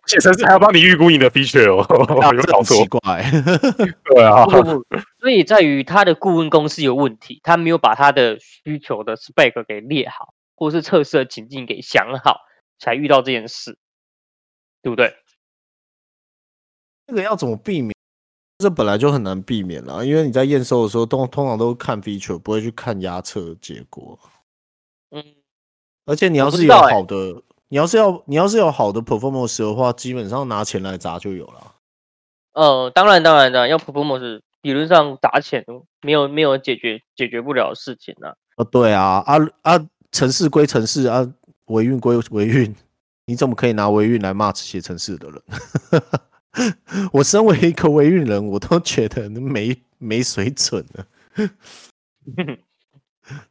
[0.07, 1.87] 写程式还要帮你预估你的 feature 哦？
[2.35, 2.75] 有搞错？
[2.77, 3.23] 奇怪。
[4.05, 4.85] 对啊，不不不，
[5.21, 10.30] 所以在于他的顾问公司有问题，他没有把他的需求的 spec 给列好。
[10.61, 12.43] 或是测试的情境给想好，
[12.79, 13.79] 才遇到这件事，
[14.83, 15.15] 对不对？
[17.07, 17.95] 这个要怎么避免？
[18.59, 24.19] 这本来就很难避免了，因为你在验收的时候，通通常都看 feature，不会去看压测结果。
[25.13, 25.25] 嗯，
[26.05, 31.75] 而且你要是有好的，欸、你要是要你要是有好的 performance 的话，基本上拿钱来砸就有了。
[32.53, 35.65] 呃，当然当然的，要 performance 理论上砸钱
[36.03, 38.37] 没有没有解决解决不了的事情啊。
[38.57, 39.89] 哦，对啊，啊啊。
[40.13, 41.29] 城市归城市啊，
[41.67, 42.75] 维运归维运，
[43.27, 45.43] 你怎么可以拿维运来骂这些城市的人？
[47.13, 51.07] 我身为一个维运人，我都觉得没没水准了。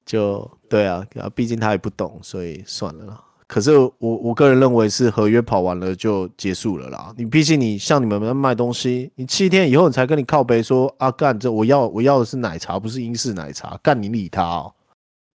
[0.06, 3.24] 就对啊，啊毕竟他也不懂，所以算了啦。
[3.48, 7.14] 可是我我个人认为是合约跑完了就结束了啦。
[7.18, 14.74] 你毕竟你像你们卖东西，你七天以后你才跟你靠背说啊，干这我要我要的是奶茶，不是英式奶茶，干你理他哦。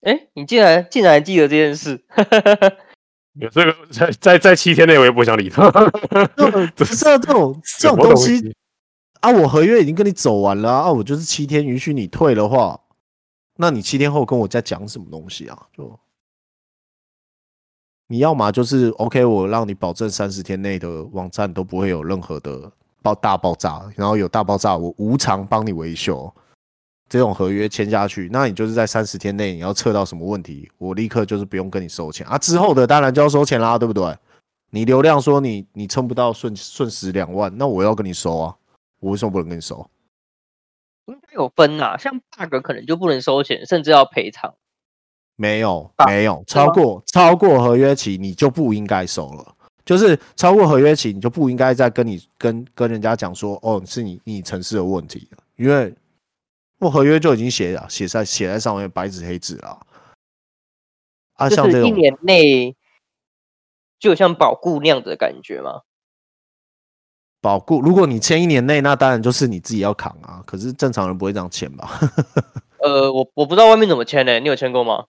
[0.03, 2.01] 哎、欸，你竟然竟然记得这件事？
[3.35, 5.71] 有这个 在在在七天内，我也不想理他。
[6.77, 8.55] 不是啊，这种 这种东西
[9.21, 12.79] 啊，我合约已经跟你走完了啊，我就是七天允许你退的话，
[13.57, 15.67] 那你七天后跟我再讲什么东西啊？
[15.77, 15.99] 就
[18.09, 26.31] 你要嘛就是 OK，我让你保证三十天内的网站都不会有任何的爆大爆炸，然后有大爆炸，我无偿帮你维修。
[27.13, 32.39] 这种合约签下去，那你就是在三十天内你要测到什么问题，我立刻就是不用跟你收钱啊。
[32.39, 34.17] 之后的当然就要收钱啦，对不对？
[34.71, 38.57] 你流量说你你撑不到瞬瞬时两万，那我要跟你收啊。
[39.01, 39.87] 我为什么不能跟你收？
[41.05, 44.55] 应该有分啊，像 bug 可能就不能收钱，甚至要赔偿。
[45.37, 49.55] 没有，没有，超过超过合约期你就不应该收了。
[49.85, 55.95] 就是超过合约期，你就不应该再跟你跟跟人家讲说，哦，是你你城市的问题，因为
[56.83, 59.87] 我合约就已经写了，写在写在上面，白纸黑字了。
[61.35, 62.77] 啊，像这种一年内
[64.01, 65.83] 就像保固那样的感觉吗？
[67.41, 70.43] 保固，如果你签一年内，那当然就是你自己要扛啊。
[70.45, 72.01] 可是正常人不会这样签吧？
[72.83, 74.41] 呃，我我不知道外面怎么签呢？
[74.41, 75.07] 你有签过吗？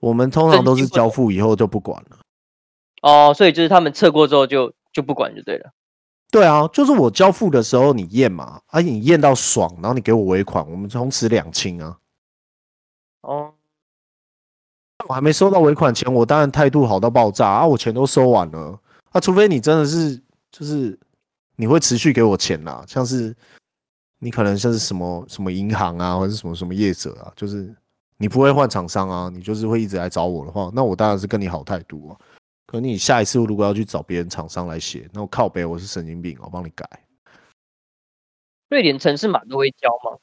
[0.00, 2.18] 我们通常都是交付以后就不管了。
[3.02, 5.72] 哦，所以就是他们测过之后就就不管就对了。
[6.34, 11.96] 对啊，就是我交付的时候你验嘛，而、啊、且你验到爽，然后你给我尾款，我们从此两清啊。
[13.20, 13.54] 哦，
[15.08, 17.64] 我还没收到尾款前，我当然态度好到爆炸啊！
[17.64, 18.76] 我钱都收完了，
[19.12, 20.20] 啊，除非你真的是
[20.50, 20.98] 就是
[21.54, 23.32] 你会持续给我钱啦，像是
[24.18, 27.72] 你可能像是什么什么银行啊，或者是什么什么业者啊，就是
[28.16, 32.18] 你不会换厂商啊，你就是会一直来找我的话，那我当然是跟你好态度啊。
[32.74, 36.84] 可你下一次如果要去找别人厂商来写，那我靠北，我是神经病，我帮你改。
[38.68, 40.18] 瑞典城市码都会交吗？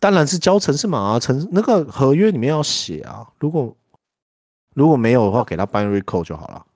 [0.00, 3.32] 当然是交城市码啊，城那个合约里面要写啊。
[3.38, 3.76] 如果
[4.74, 6.66] 如果没有的话，给他 binary code 就好了。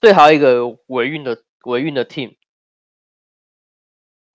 [0.00, 2.34] 最好一个维运的维运的 team，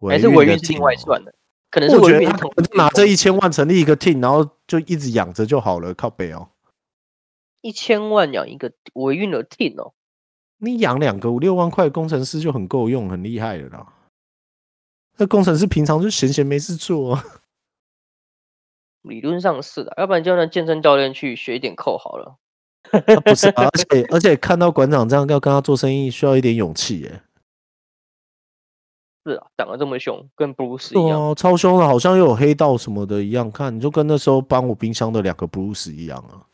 [0.08, 1.34] 还是维运是另外算的？
[1.72, 2.38] 可能是维运他
[2.76, 6.48] 拿这一千万成立一个 team，然后就一直养着就好了，靠北哦。
[7.62, 9.94] 一千万养一个维运的 team 哦，
[10.58, 13.94] 你养两个五六万块工程师就很够用，很厉害了啦。
[15.18, 17.24] 那工程师平常就闲闲没事做啊。
[19.04, 22.38] 理论上是的，要不然就让健身教练去学一点扣好了。
[23.24, 27.22] 不是， 而且而且看到馆长这样要跟他做生意，需要一点勇气耶。
[29.26, 33.52] 是啊，长得这么凶，跟布鲁斯一样，超凶的，好像又有黑道什么的一样。
[33.52, 36.46] 看，你就跟那时候搬我冰箱的两个布鲁斯一样啊。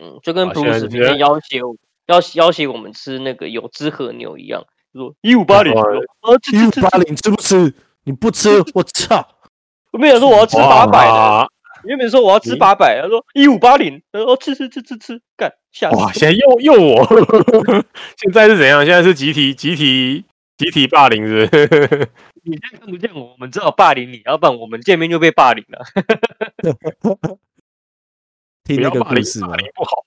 [0.00, 7.74] 嗯，就跟布鲁斯平时要挟我要要挟我们吃那个有汁和牛一样，说一五八零，一五八零吃不吃？
[8.04, 9.26] 你不吃，我操！
[9.92, 11.48] 我没有说我要吃八百的，
[11.84, 15.90] 原本说我要吃八百，他说一五八零，他说吃吃吃吃吃，干吓！
[15.90, 17.06] 哇，现在又又我，
[18.16, 18.84] 现在是怎样？
[18.86, 20.24] 现在是集体集体
[20.56, 22.08] 集体霸凌，是不是？
[22.44, 25.84] 你现在看不见我，我们只好霸凌你，要不然我们见面就被霸凌了。
[28.68, 29.56] 听那个故事吗？
[29.74, 30.04] 不好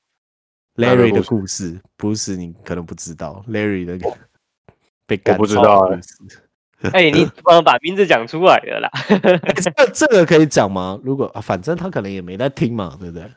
[0.76, 3.98] ，Larry 的故事，不是你可能不知道，Larry 的
[5.08, 5.90] 被干，我不知道
[6.94, 8.90] 哎，你帮我把名字讲出来了啦。
[9.76, 11.00] 这这个可以讲吗？
[11.04, 13.32] 如果反正他可能也没在听嘛，对不对？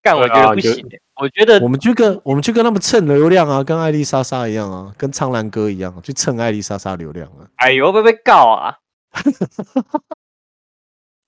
[0.00, 0.86] 干，我觉得不行。
[1.16, 7.46] 我觉得我们就跟我们就跟他们蹭流量啊，跟艾丽莎莎一样啊，跟苍兰哥一样，去蹭艾丽莎莎流量啊。
[7.56, 8.78] 哎呦，会不会被告啊？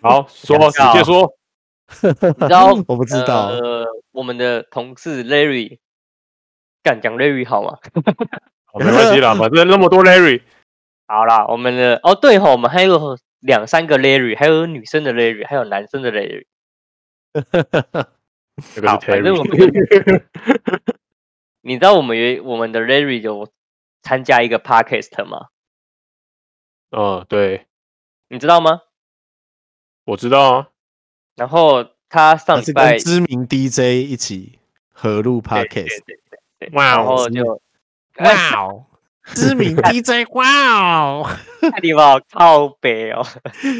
[0.00, 1.32] 好，说，直接说。
[2.02, 3.46] 你知 道我不知道。
[3.48, 5.78] 呃，我们的同事 Larry，
[6.82, 7.78] 敢讲 Larry 好吗？
[8.78, 10.42] 没关系啦，反正那么多 Larry。
[11.06, 16.46] 好啦，我们的哦对吼，我们还有两三个 Larry，还有女生的 Larry，还有男生的 Larry。
[18.86, 19.56] 好，反正我们，
[21.60, 23.48] 你知道我们有我们的 Larry 有
[24.02, 25.48] 参加一个 Podcast 吗？
[26.90, 27.66] 嗯，对，
[28.28, 28.82] 你知道吗？
[30.06, 30.68] 我知道啊。
[31.36, 34.58] 然后他上礼拜跟知名 DJ 一起
[34.92, 36.00] 合录 Podcast，
[36.72, 37.44] 哇，然后就
[38.18, 38.86] 哇哦，
[39.34, 40.46] 知名 DJ，哇
[40.78, 41.28] 哦，
[41.82, 43.26] 你们好靠北哦，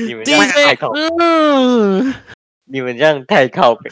[0.07, 1.01] 你们这样太靠北，
[2.67, 3.91] 你们这样太靠北，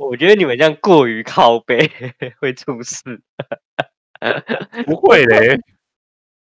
[0.00, 1.90] 我觉得你们这样过于靠北
[2.40, 3.20] 会出事，
[4.86, 5.58] 不会嘞。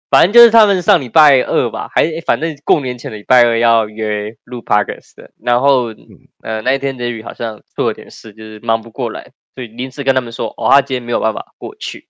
[0.08, 5.86] 反正就是他们上礼拜二吧，还反正过年前的礼拜二要约录 Podcast 的，然后
[6.42, 12.08] 呃那一天 Larry 好像出了点事，就是忙不过来，所以临时跟他们说，哦他今天没有办法过去，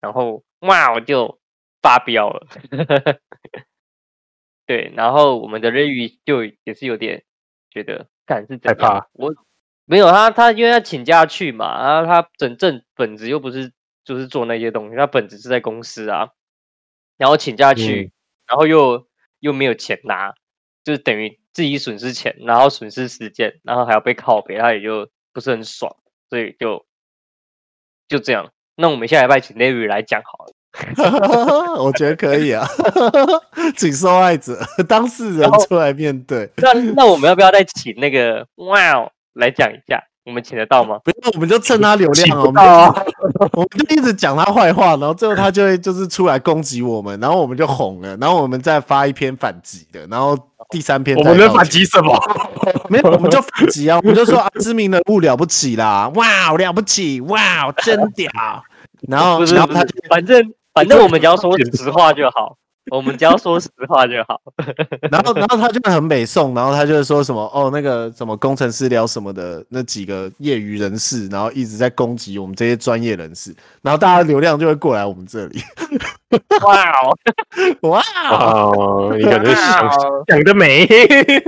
[0.00, 1.40] 然后哇我就
[1.80, 2.46] 发飙了，
[4.66, 7.24] 对，然后我们的 Larry 就也是有点
[7.70, 8.60] 觉得，干是？
[8.62, 9.08] 害怕。
[9.14, 9.34] 我
[9.86, 13.72] 没有他他因为他请假去嘛，然后他真正本职又不是
[14.04, 16.28] 就是做那些东西，他本职是在公司啊。
[17.16, 18.12] 然后请假去，嗯、
[18.48, 19.06] 然后又
[19.40, 20.34] 又没有钱拿，
[20.84, 25.94] 就是等于自己损失钱，然后损失时间，然后还要被靠北，他也就不是很爽，
[26.30, 26.84] 所以就
[28.08, 28.52] 就这样。
[28.74, 30.52] 那我们下礼拜请 Larry 来讲好了，
[31.84, 32.66] 我觉得可以啊，
[33.76, 34.58] 请受害者
[34.88, 36.50] 当事人出来面对。
[36.56, 40.02] 那那我们要不要再请那个 Wow 来讲一下？
[40.24, 40.98] 我们请得到吗？
[41.02, 42.44] 不用，我们就蹭他流量啊！
[42.44, 50.38] 我们就我们就一直讲他坏话，然后最后他就会就是出来攻击我们，然后我们就红了，然后我们再发一篇反击的，然后
[50.70, 52.16] 第三篇我们能反击什么？
[52.88, 53.98] 没有，我们就反击啊！
[53.98, 56.08] 我们就说啊，知名人物了不起啦！
[56.14, 57.20] 哇，了不起！
[57.22, 58.30] 哇，真屌！
[59.08, 60.40] 然后然后他就反正
[60.72, 62.56] 反正我们只要说实话就好。
[62.90, 64.40] 我们只要说实话就好。
[65.10, 75.60] 然后，然后他就很美颂，然后他就说什么哦，那个什么工程师聊什么的那几个业余人士，然后一直在攻击我们这些专业人士，然后大家流量就会过来我们这里。
[76.64, 77.16] 哇哦，
[77.88, 79.88] 哇哦，你感觉想
[80.26, 80.86] 讲的美。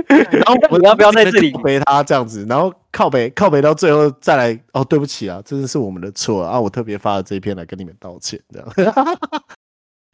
[0.07, 2.45] 然后 我要不要在这里回他这样子？
[2.47, 8.93] 然后靠北靠北到最后再来哦，对不起啊，真的是我们的错啊，我特别发了这一篇来跟你们道歉，这样。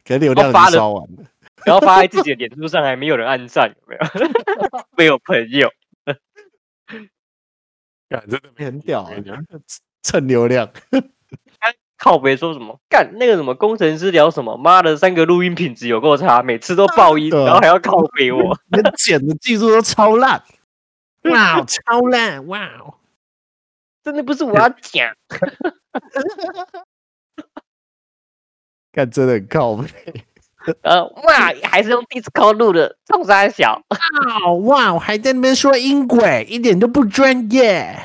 [0.04, 1.24] 给流量发烧完了，
[1.64, 4.00] 然后发在自己的脸书上，还没有人按赞，有没有？
[4.96, 5.70] 没有朋友，
[8.08, 9.10] 干真的很屌，啊
[10.02, 10.68] 蹭流量。
[11.96, 12.80] 靠别说什么？
[12.88, 14.56] 干那个什么工程师聊什么？
[14.56, 20.42] 妈的，三个录音品质有够差，每次都爆音，然后还要靠北我，连剪的技术都超烂。
[21.30, 22.44] 哇，超烂！
[22.48, 22.68] 哇，
[24.02, 25.14] 真的不是我要讲。
[28.92, 29.88] 看，真的很靠北。
[30.82, 33.82] 呃，哇，还是用 Discord 录的，冲三小。
[34.64, 37.98] 哇，我还在那边说音轨，一点都不专业。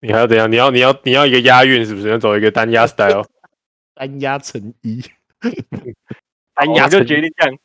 [0.00, 0.50] 你还要怎样？
[0.52, 2.08] 你要你要你要一个押韵，是不是？
[2.08, 3.24] 要走一个单押 style，
[3.94, 5.02] 单押成一，
[6.54, 7.58] 单押就决定这样，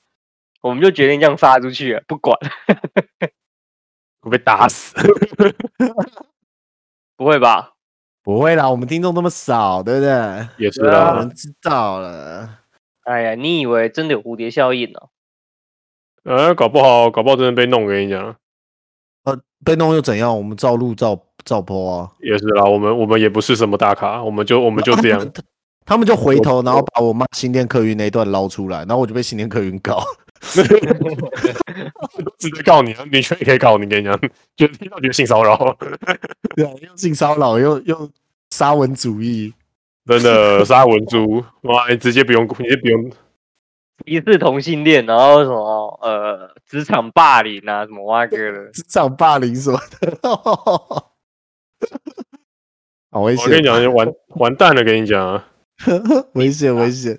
[0.62, 2.36] 我们就决定这样发出去，不管。
[4.22, 4.96] 会被打死？
[7.18, 7.73] 不会吧？
[8.24, 10.48] 不会啦，我们听众那么少，对不对？
[10.58, 12.50] 也是啦，我们知道了。
[13.04, 15.00] 哎呀，你以为真的有蝴蝶效应呢？
[16.24, 17.84] 呃，搞不好，搞不好真的被弄。
[17.84, 18.34] 我跟你讲，
[19.26, 20.36] 呃，被弄又怎样？
[20.36, 22.10] 我们照录照照播啊。
[22.20, 25.20] 也是啦，我们我们也不是什么大咖，我们就我们就这样。
[25.34, 25.44] 他，
[25.86, 30.02] 他们就回头，然后把我骂新店客运那一段捞出来，然后我就被新店客运告。
[32.38, 33.06] 直接告你啊！
[33.12, 34.20] 你确实可以告你，跟你讲，
[34.58, 35.56] 觉得听到觉得性骚扰，
[36.56, 38.10] 对啊，又性骚扰，又又
[38.52, 39.54] 沙文主义，
[40.06, 41.88] 真的沙文猪，哇！
[41.90, 43.12] 你直接不用，直接不用，
[44.06, 50.18] 疑似同性恋，然后什么呃，职场霸凌啊，什么哇哥的，职场霸凌什么的，
[53.12, 53.46] 好危险！
[53.46, 55.42] 我跟你讲，完完蛋了，跟你讲，
[56.34, 57.18] 危险危险，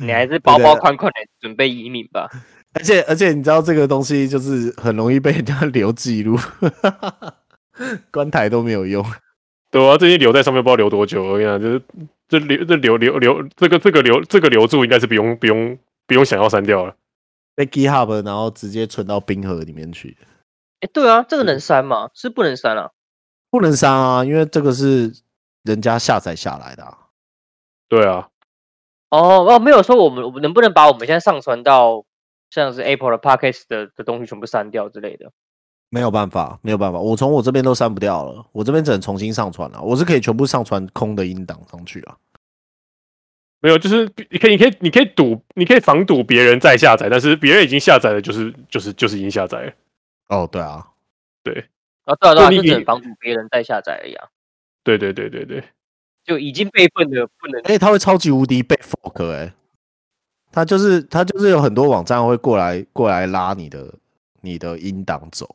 [0.00, 2.28] 你还是包包款款的准备移民吧。
[2.76, 6.38] 而且而且，你知道这个东西就是很容易被人家留记录，
[8.10, 9.04] 关台都没有用。
[9.70, 11.24] 对啊，这些留在上面不知道留多久。
[11.24, 11.82] 我跟你讲，就是
[12.28, 16.94] 这留这留留留这个这个留这个留住，应该是不用不用不用想要删掉了。
[17.54, 20.16] 被 GitHub 然后直接存到冰河里面去。
[20.80, 22.10] 哎，对啊，这个能删吗？
[22.14, 22.90] 是不能删啊？
[23.50, 25.12] 不能删啊，因为这个是
[25.62, 26.96] 人家下载下来的啊。
[27.88, 28.28] 对啊。
[29.10, 32.05] 哦哦，没有说我们我们能不能把我们现在上传到。
[32.50, 35.30] 像是 Apple 的 Podcast 的的东西全部删掉之类的，
[35.90, 39.80] 没有办法，没有办法，我从我这边都删不掉了，我这边只能重新上传了。
[39.80, 42.16] 我是可以全部上传空的音档上去啊。
[43.60, 49.72] 没有，就是你可以，你可以，你可以堵，你可以防堵别人再下载，但是别人已经下载了，就是就是就是已经下载了。
[50.28, 50.86] 哦，对啊，
[51.42, 51.54] 对
[52.04, 54.28] 啊，对啊，对啊，就只能防堵别人再下载而已啊。
[54.84, 55.64] 对对对对对，
[56.24, 59.52] 就已经备份的不能，哎，他会超级无敌被 fork 哎。
[60.56, 63.92] 他就是他就是有很多网站会过来过来拉你的
[64.40, 65.46] 你的音档走，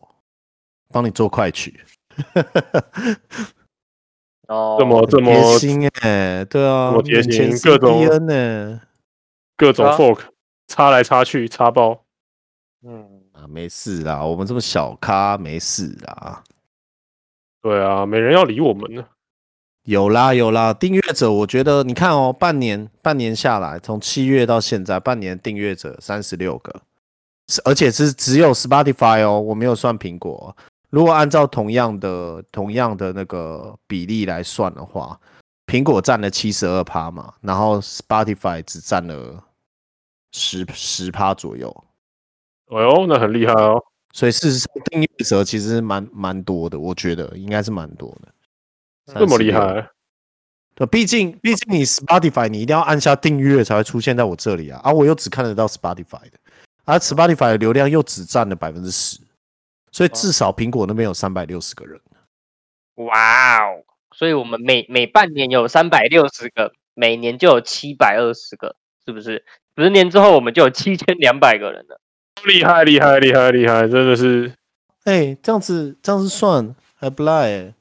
[0.89, 1.79] 帮你做快取。
[4.47, 8.79] 哦， 这么这么贴心哎，对啊，贴心各种呢，
[9.57, 10.19] 各种 fork
[10.67, 12.03] 插来插去插爆。
[12.83, 16.43] 嗯啊，没事啦，我们这么小咖没事啦。
[17.59, 19.03] 对啊，没人要理我们呢。
[19.83, 26.81] 有啦有啦，订阅者我觉得你看哦，半年半年下来，从七月到现在，半年订阅者三十六个，
[27.65, 30.55] 而且是只有 Spotify 哦，我没有算苹果。
[30.91, 35.19] 如果按照同样的同样的那个比例来算的话，
[35.65, 39.43] 苹果占了七十二趴嘛，然后 Spotify 只占了
[40.31, 41.83] 十十趴左右。
[42.67, 43.81] 哎呦，那很厉害哦！
[44.13, 48.27] 所以事实上订阅者其实蛮蛮多的，我觉得应该是蛮多的。
[49.05, 49.89] 这么厉害？
[50.75, 56.39] 对，毕竟毕竟你 Spotify 你一定要按下订阅才会出现在我这里啊，啊，我又只看得到 Spotify 的，
[56.85, 59.19] 而 Spotify 的流量又只占了百分之十，
[59.91, 61.99] 所以至少苹果那边有三百六十个人。
[62.95, 63.83] 哇哦！
[64.15, 68.75] 所以我们每每半年有三百六十个，每年就有七百二十个，
[69.05, 69.43] 是不是？
[69.77, 71.99] 十年之后我们就有七千两百个人了。
[72.45, 73.87] 厉害厉害厉害厉害！
[73.87, 74.53] 真的是，
[75.03, 77.73] 哎、欸，这样子这样子算还不赖哎。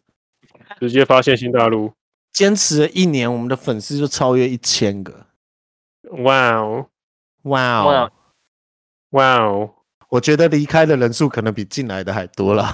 [0.79, 1.93] 直接发现新大陆。
[2.33, 5.27] 坚持了一年，我们的粉丝就超越一千个。
[6.25, 6.89] 哇哦，
[7.43, 8.13] 哇哦，
[9.11, 9.75] 哇哦！
[10.09, 12.73] 我觉得离开的人数可能比进来的还多了。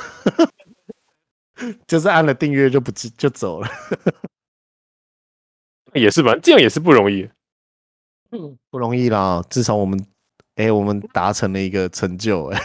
[1.86, 3.68] 就是按了订阅就不就走了。
[5.94, 7.28] 也是吧，这样也是不容易。
[8.30, 9.98] 嗯，不容易啦，至少我们，
[10.56, 12.46] 哎、欸，我们达成了一个成就。
[12.48, 12.60] 哎，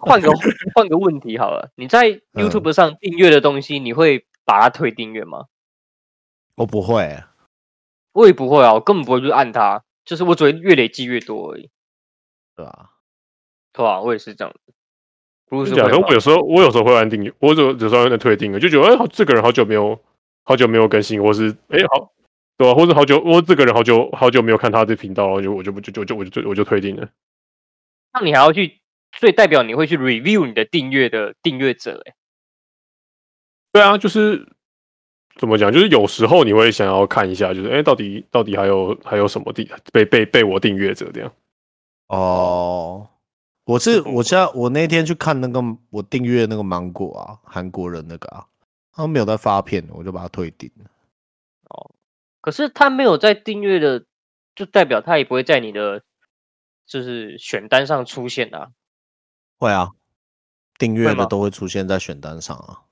[0.00, 0.30] 换个
[0.74, 5.46] 换个问题好了，你在 YouTube 上订阅的东西，你会把它退订阅吗？
[6.56, 7.22] 我不会，
[8.12, 11.70] 我也不会啊，我根本不会去按它，就是我只会越累积越多而已，
[12.54, 12.90] 对吧？
[13.72, 14.00] 对啊？
[14.00, 14.72] 我也是这样子。
[15.46, 20.00] 不是假的，我有时候我有时候会按订阅，我有有时候在退订阅，就觉得哎、欸，这个人好久没有
[20.44, 22.12] 好久没有更新，或是哎、欸、好，
[22.56, 22.74] 对、啊？
[22.74, 27.08] 或者好久我这个人好久好久没有看他的频道了，就我就就就就我就我就退订了。
[28.12, 28.80] 那你还要去，
[29.18, 32.14] 所以代表你会去 review 你的订阅的订阅者哎？
[33.74, 34.48] 对啊，就是。
[35.36, 35.72] 怎么讲？
[35.72, 41.32] 就是有时候你会想要看一下，就是哎、欸，到底到底还有还有什么地被被被我订阅者这样？
[42.06, 43.08] 哦，
[43.64, 45.60] 我是我现在我那天去看那个
[45.90, 48.46] 我订阅那个芒果啊，韩国人那个啊，
[48.92, 50.84] 他没有在发片，我就把他退订了。
[51.70, 51.90] 哦，
[52.40, 54.04] 可是他没有在订阅的，
[54.54, 56.04] 就代表他也不会在你的
[56.86, 58.70] 就是选单上出现啊？
[59.58, 59.90] 会啊，
[60.78, 62.83] 订阅的都会出现在选单上啊。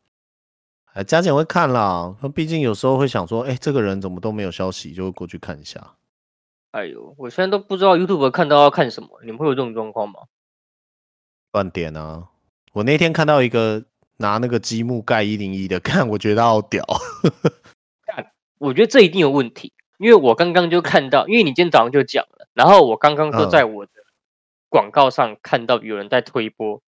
[0.95, 2.15] 哎，加减会看啦。
[2.21, 5.95] 那毕竟有时候会想说，哎、欸，这个人怎么都没有消息，就会过去看一下。
[6.73, 10.21] 哎呦，我现在都不知道 YouTube 看到要看什么，你们会有这种状况吗？
[11.53, 12.29] 乱点啊！
[12.73, 13.85] 我那天看到一个
[14.19, 16.85] 拿那个积木盖一零一的， 看我觉得好屌。
[18.07, 23.93] 看，我觉得这一定有问题，因为我刚刚就看到，因为你今天早上就讲了，然后我刚刚就在我的
[24.69, 26.83] 广告上看到有人在推播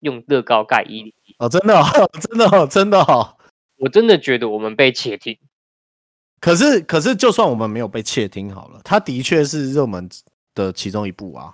[0.00, 1.12] 用乐高盖一零。
[1.42, 3.36] 哦，真的、 哦，真的、哦，真的、哦，
[3.78, 5.36] 我真的觉得我们被窃听。
[6.38, 10.08] 可是，可是，就算我们没有被窃听好了，它的确是热门
[10.54, 11.52] 的其中一部啊，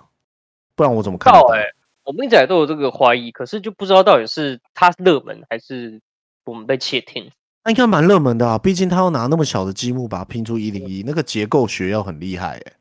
[0.75, 1.39] 不然我怎么看到？
[1.53, 1.73] 哎、欸，
[2.03, 5.99] 我们一直以来都有这个怀疑，可是就不知道到底是它热门还是
[6.45, 7.31] 我们被窃听。
[7.63, 12.73] 那应该蛮热门的啊，毕竟他要拿那么小的积木把它拼出一零一，那个结构学要很厉害哎、欸。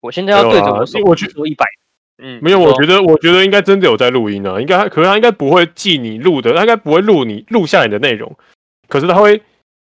[0.00, 1.64] 我现在要对着我手，我去说一百。
[2.24, 8.32] 嗯，没有，我觉得，我觉得应该真的有在录音啊，应该，可是他应该不会记你录的，他应该不会录你录下你的内容，
[8.88, 9.42] 可是他会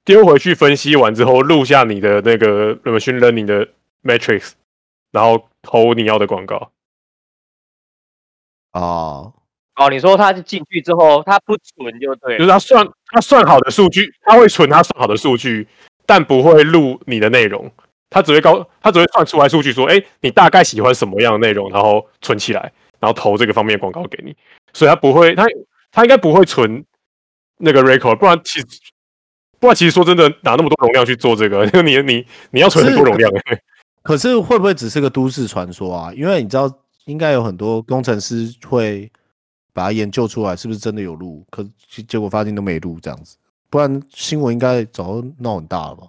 [0.05, 3.69] 丢回去分析完之后录下你的那个 machine learning 的
[4.03, 4.53] matrix，
[5.13, 6.73] 然后投你要的广告。
[8.73, 9.33] 哦
[9.77, 15.69] 哦，你说他进去之后他不存就对，就是他算他算好的数据，他会存他算好的数据，
[16.05, 17.71] 但不会录你的内容。
[18.09, 24.35] 他只会高，他只会算出来数据，说：“哎、欸，你大概喜欢什么样的内容，然后存起来，然后投这个方面广告给你。”
[24.73, 25.45] 所以，他不会，他
[25.91, 26.85] 他应该不会存
[27.59, 28.67] 那个 record，不然其实，
[29.59, 33.31] 不然其实说真的，拿那么多容量去做这个， 你你你要存很多容量。
[34.03, 36.13] 可是会不会只是个都市传说啊？
[36.15, 36.73] 因为你知道，
[37.07, 39.11] 应该有很多工程师会
[39.73, 41.45] 把它研究出来，是不是真的有录？
[41.51, 41.67] 可
[42.07, 43.37] 结果发现都没录这样子，
[43.69, 46.07] 不然新闻应该早就闹很大了吧？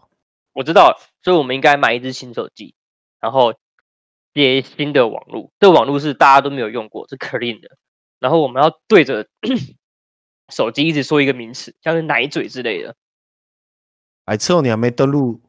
[0.53, 0.95] 我知道，
[1.27, 2.73] 所以我们应该买一支新手机，
[3.19, 3.53] 然后
[4.33, 5.51] 接新的网络。
[5.59, 7.67] 这个网络是大家都没有用过，是 clean 的。
[8.17, 9.27] 然后我们要对着
[10.47, 12.95] 手机一直说一个名词，像是奶嘴之类的。
[14.23, 15.41] 哎，之后你还没登录，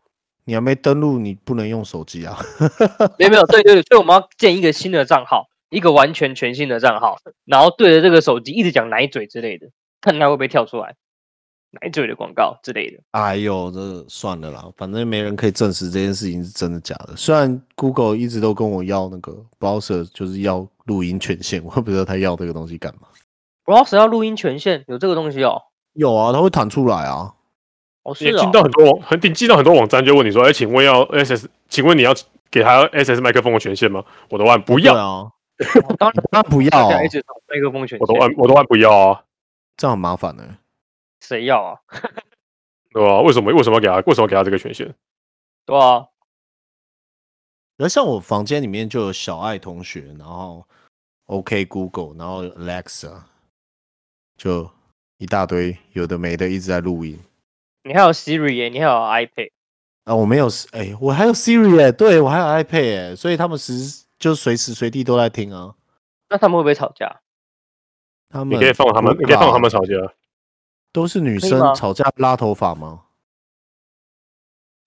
[0.46, 2.36] 你还没登录，你不能用手机啊？
[3.16, 9.68] 没有没有，对对对，所以我们要建一个新的账号，一个完全全新的账号，然后对着这个手机一直讲奶嘴之类的，
[10.00, 10.96] 看它会不会跳出来。
[11.70, 17.14] 奶嘴的广告之类的，哎呦，这算了啦，反正没人可以证实这件事情是真的假的。
[17.14, 23.08] 虽然 Google 一直都跟我要那个 Browser，就是要录音权限，我不知道他要这个东西干嘛。
[23.66, 25.60] Browser 要录音权限，有这个东西哦？
[25.92, 27.34] 有啊，它会弹出来啊。
[28.04, 28.40] 哦，是啊。
[28.40, 31.48] 进到很多网，很进到很多网站就问你说，哎，请问要 SS？
[31.68, 32.14] 请问你要
[32.50, 34.02] 给他 SS 麦克风的权限吗？
[34.30, 35.30] 我都按不 要啊。
[35.98, 39.22] 当然他不要麦克风权限，我都按我都按不要啊，
[39.76, 40.42] 这样很麻烦呢。
[41.20, 41.80] 谁要啊？
[42.90, 43.96] 对啊，为什么为什么要给他？
[44.06, 44.94] 为什么要给他这个权限？
[45.66, 46.06] 对啊。
[47.76, 50.66] 而像我房间里面就有小爱同学，然后
[51.26, 53.22] OK Google，然后 Alexa，
[54.36, 54.68] 就
[55.18, 57.16] 一大堆有的没的一直在录音。
[57.84, 59.52] 你还有 Siri 耶，你还有 iPad
[60.04, 60.14] 啊？
[60.16, 65.76] 我没有，哎、欸，我还有 Siri 耶，对我还有 iPad 耶，所以他们时就随时随地都在听啊。
[66.30, 67.20] 那他们会不会吵架？
[68.28, 69.94] 他们你可以放他们，你可以放他们吵架。
[70.92, 73.04] 都是女生吵架拉头发吗？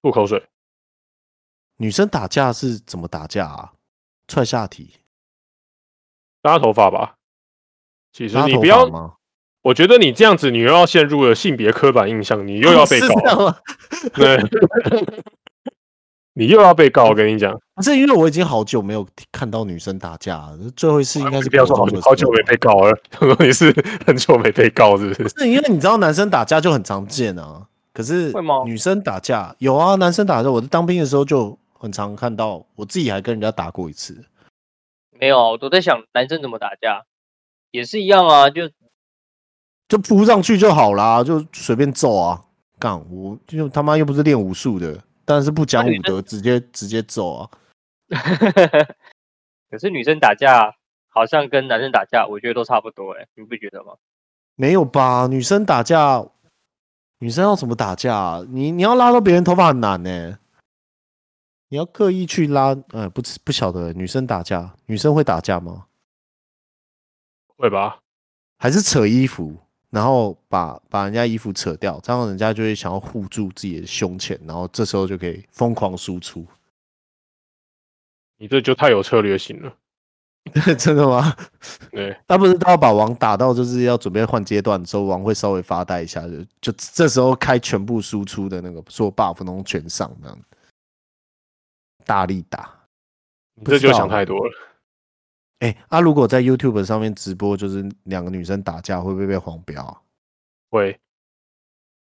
[0.01, 0.47] 吐口水。
[1.77, 3.73] 女生打架是怎么打架啊？
[4.27, 4.95] 踹下体？
[6.43, 7.15] 拉头发吧。
[8.13, 9.17] 其实你不要，
[9.61, 13.55] 我觉得你这样子，你又要陷入了性别刻板印象，你又要被告。
[14.13, 14.37] 对，
[16.33, 17.05] 你又要被告。
[17.05, 22.97] 我跟你讲，不是因为我已经好久没有看到女生打架了，最后一次应该是不要说好久好久没被告了，
[23.39, 23.73] 你是
[24.05, 25.29] 很久没被告，是不是？
[25.37, 28.33] 是因为你知道男生打架就很常见啊，可是
[28.65, 34.23] 女生打架有啊，男生打架，我在当兵的时候就很常看到，我自己还跟人家打过一次。
[35.19, 37.03] 没有，我都在想男生怎么打架，
[37.71, 38.69] 也是一样啊，就。
[39.89, 42.41] 就扑上去就好啦，就随便揍啊！
[42.79, 44.97] 干我就他妈又不是练武术的，
[45.31, 47.49] 但是不讲武德，直接直接揍啊！
[49.71, 50.75] 可是女生打架
[51.07, 53.93] 好像跟男生打架，我觉得都差不多哎，你不觉得吗？
[54.55, 55.27] 没有吧？
[55.27, 56.25] 女生打架，
[57.19, 58.45] 女生要怎么打架？
[58.49, 60.37] 你你要拉到别人头发很难呢，
[61.69, 65.85] 你要刻意去拉，呃，不不晓得女生打架，女生会打架吗？
[67.55, 67.99] 会吧？
[68.57, 69.57] 还是扯衣服？
[69.91, 76.45] 然后把把人家衣服扯掉，这样人家就会想要护住自己的胸前，然后这时候就可以疯狂输出。
[78.37, 79.75] 你这就太有策略性了，
[80.79, 81.35] 真的吗？
[81.91, 90.39] 对， 他不是他要把王打到就是要准备换阶段的时候，王会稍微发呆一下，就就这时候开全部输出的那个做 buff 能全上这样，
[92.05, 92.73] 大力打，
[93.55, 94.51] 你这就想太多了。
[95.61, 100.01] 哎、欸，啊，如果在 YouTube 上面直播，就是两个女生打架，会不会被黄标啊？
[100.71, 100.99] 会，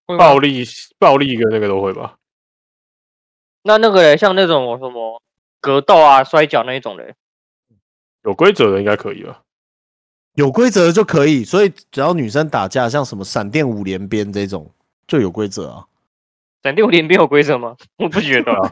[0.06, 0.64] 暴力
[0.98, 2.16] 暴力跟那个都会吧？
[3.62, 5.22] 那那个嘞，像那种什么
[5.60, 7.14] 格斗啊、摔跤那一种嘞，
[8.24, 9.42] 有规则的应该可以吧？
[10.34, 14.68] 有规则的就可以，所以只要女生打架，像什么闪电五连鞭这种
[15.06, 15.86] 就有规则啊。
[16.64, 17.76] 闪电五连鞭有规则吗？
[17.98, 18.68] 我不觉得啊，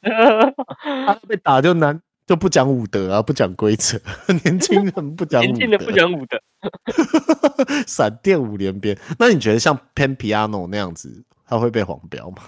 [1.06, 2.00] 他被打就难。
[2.26, 4.00] 就不讲武德啊，不讲规则，
[4.44, 6.40] 年轻人不讲，年轻人不讲武德，
[7.86, 8.96] 闪电五连鞭。
[9.18, 12.42] 那你觉得像 Pan Piano 那样子，他会被黄标吗？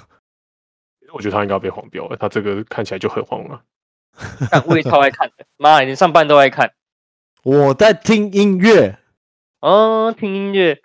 [1.12, 3.62] 我觉得他应该要被黄标，他这个看起来就很黄了。
[4.66, 6.72] 我也超爱看的， 妈，你上班都爱看。
[7.43, 8.99] 我在听音乐，
[9.61, 10.81] 哦，听音乐，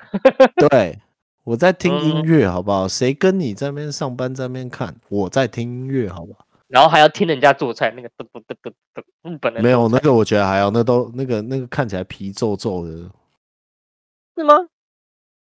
[0.69, 0.99] 对，
[1.43, 2.87] 我在听音乐，好不好？
[2.87, 4.95] 谁跟你在那边上班，在那边看？
[5.09, 6.45] 我在听音乐，好不好？
[6.69, 12.91] 然后还要听人家做菜，那个噔噔噔噔噔，日本人没有那个，我觉得还好那都那个那个看起来皮皱皱的，
[14.37, 14.53] 是吗？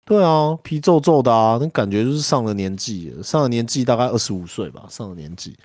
[0.06, 5.56] 对啊，皮皱皱的啊，那感觉就是上了年纪，上了年纪大概二十五岁吧，上了年纪。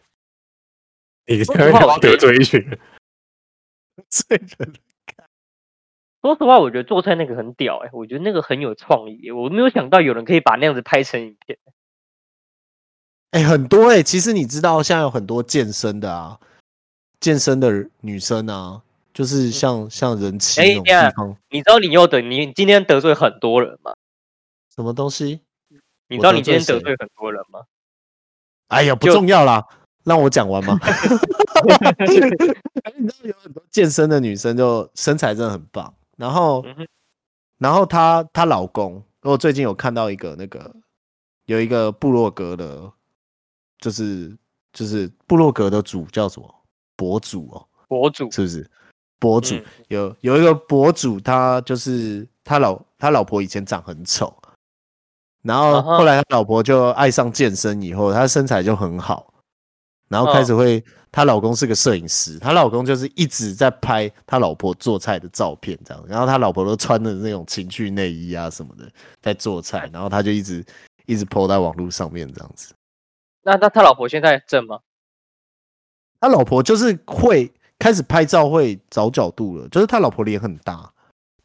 [1.26, 2.80] 你这样得罪一群人，
[4.10, 4.74] 罪人。
[6.22, 11.58] 说实话，我觉得做菜那个很屌哎、欸，我觉得那个很有创意，我没有想到有人可以把那样子拍成影片。
[13.36, 16.40] 哎、欸，很多哎、欸，其实你知道，现在有很多健身的啊，
[17.20, 18.82] 健身的女生啊，
[19.14, 21.38] 就是像、嗯、像人气那种地方。
[21.50, 23.94] 你知道你又得你今天得罪很多人吗？
[24.74, 25.42] 什么东西？
[26.08, 27.60] 你知道你今天得罪很多人吗？
[28.70, 29.62] 哎呀，不重要啦，
[30.06, 30.80] 让我讲完嘛。
[32.98, 36.88] 你知道有很多健身的女生就身材真的很棒，然后，嗯、
[37.58, 40.74] 然后她她老公，我最近有看到一个那个
[41.48, 42.94] 有一个部落格的。
[43.80, 44.36] 就是
[44.74, 46.56] 就是部落格的主叫什么
[46.96, 48.70] 博主哦，博主是不是？
[49.18, 49.56] 博主
[49.88, 54.32] 有有一个博主，他就是他老他老婆以前长很丑，
[55.42, 59.34] 然后后来他老婆就爱上健身以后，他身材就很好，
[60.10, 70.64] 然后开始会，她老公是个摄影师，她老公就是一直在拍他老婆做菜的照片这样，然后他老婆都穿的那种情趣内衣啊什么的在做菜，然后他就一直
[71.06, 72.75] 一直 po 在网络上面这样子。
[73.46, 74.80] 那那他老婆现在正吗？
[76.20, 79.68] 他老婆就是会开始拍照，会找角度了。
[79.70, 80.92] 就是他老婆脸很大，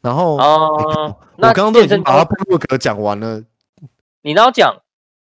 [0.01, 3.43] 然后哦，欸、我刚刚都已经把他部落格讲完了。
[4.23, 4.75] 你然后讲，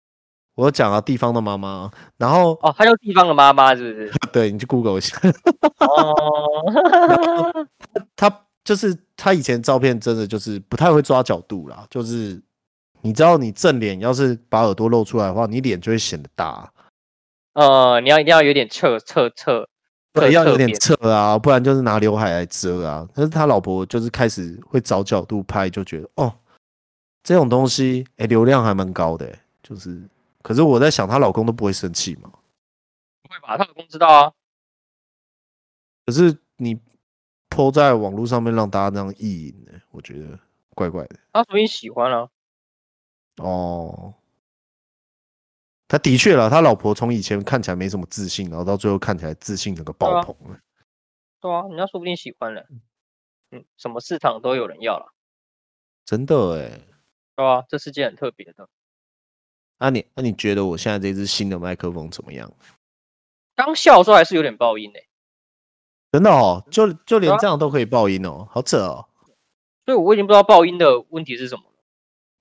[0.56, 4.12] 我讲啊，地方的妈妈，然后哦，他叫地方的妈妈是不是？
[4.32, 5.18] 对，你去 Google 一下。
[5.86, 7.68] 哦，
[8.16, 12.42] 他就是他以前照片真的就是不太会抓角度啦，就是。
[13.02, 16.72] 你知道，你正脸要是把耳朵露出来的话，你脸就会显得大。
[17.54, 19.68] 呃，你要一定要有点侧侧侧，
[20.14, 23.08] 对，要有点侧啊，不然就是拿刘海来遮啊。
[23.14, 26.34] 但是他老婆就是开始会找角度拍，就觉得哦，
[27.24, 29.40] 这种东西哎、欸，流量还蛮高的、欸。
[29.64, 30.02] 就是，
[30.42, 32.32] 可是我在想，她老公都不会生气吗？
[33.24, 34.32] 不会吧，她老公知道啊。
[36.06, 36.80] 可是你
[37.50, 40.40] po 在网络上面让大家这样意淫呢，我觉得
[40.76, 41.16] 怪怪的。
[41.34, 42.28] 他说你喜欢啊。
[43.40, 44.14] 哦，
[45.88, 50.60] 他的确了，他老婆从以前看起来没什么自信，然后到最后看起来自信整个爆棚了。
[51.42, 52.66] 对啊，人家说不定喜欢了。
[53.52, 55.14] 嗯，什么市场都有人要了。
[56.06, 56.80] 真的哎，
[57.36, 58.68] 对啊，这是件很特别的。
[59.80, 62.52] 那、啊、你那、啊、你觉得我现在这支新的麦克风怎么样？
[63.56, 65.10] 刚笑的时候还是有点爆音哎、欸，
[66.12, 69.08] 真的哦，就就连这样都可以爆音哦，好扯哦。
[69.86, 71.64] 所以我已经不知道爆音的问题是什么。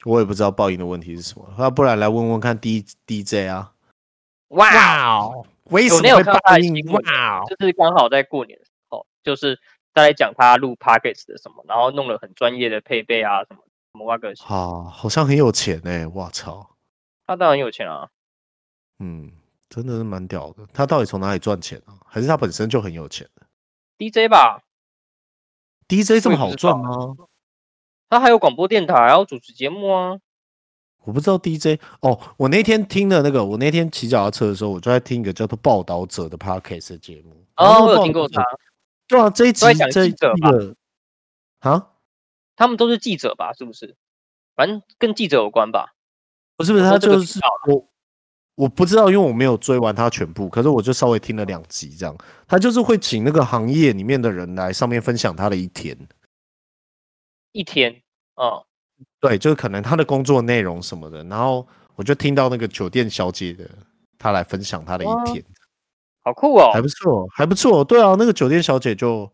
[0.05, 3.73] 我也不知道报应的问题是什么，那不然来问问看 D D J 啊。
[4.49, 6.75] 哇哦，为什么会报应？
[6.93, 9.59] 哇，就是刚好在过年的时候，就是
[9.93, 13.61] 他在讲他录 p o c k e t 的什么，然后弄了很专业的配备啊什么
[13.93, 14.33] 什么哇个。
[14.39, 16.71] 好，好像很有钱哎、欸，我操！
[17.27, 18.09] 他当然有钱啊，
[19.01, 19.33] 嗯，
[19.69, 20.67] 真的是蛮屌的。
[20.73, 21.93] 他到底从哪里赚钱啊？
[22.07, 23.29] 还是他本身就很有钱
[23.99, 24.63] ？DJ 吧
[25.89, 27.15] ，DJ 这么好赚吗？
[28.09, 30.19] 他还有广播电台，还有主持节目啊。
[31.05, 37.35] 我不知道 DJ 哦，我那天听的那个，我那天骑脚踏车的时候，我就在听一个叫做《报道者》的 Podcast 的节目。
[37.57, 38.45] 哦，我有听过他。
[39.07, 40.75] 对啊，这一集这一个
[41.61, 41.89] 啊，
[42.57, 43.53] 他们都是记者吧？
[43.55, 43.97] 是不是？
[44.55, 45.95] 反正跟记者有关吧。
[46.57, 47.89] 不是不是，他就是我，
[48.57, 52.15] 我不知道，因为我没有追完他全部，可是我就稍微听了两集，这样。
[52.47, 55.97] 他就是会请那个行业里面的人来上面分享他的一天，
[57.53, 58.03] 一天，
[58.35, 58.65] 哦，
[59.21, 63.69] 对，就是可能他的工作内容什么的，然后我就听到那个酒店小姐的，
[64.19, 65.45] 她来分享她的一天，
[66.23, 69.31] 好酷哦，还不错，还不错，对啊，那个酒店小姐就，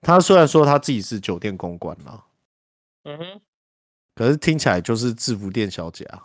[0.00, 2.24] 她虽然说她自己是酒店公关嘛，
[3.04, 3.40] 嗯哼。
[4.16, 6.22] 可是听起来就是制服店小姐啊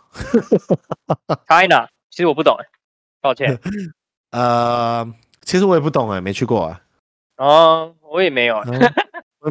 [1.48, 2.64] ，China，其实我不懂哎，
[3.20, 3.58] 抱歉。
[4.30, 6.80] 呃，其实我也不懂哎，没去过啊。
[7.38, 8.62] 哦，我也没有，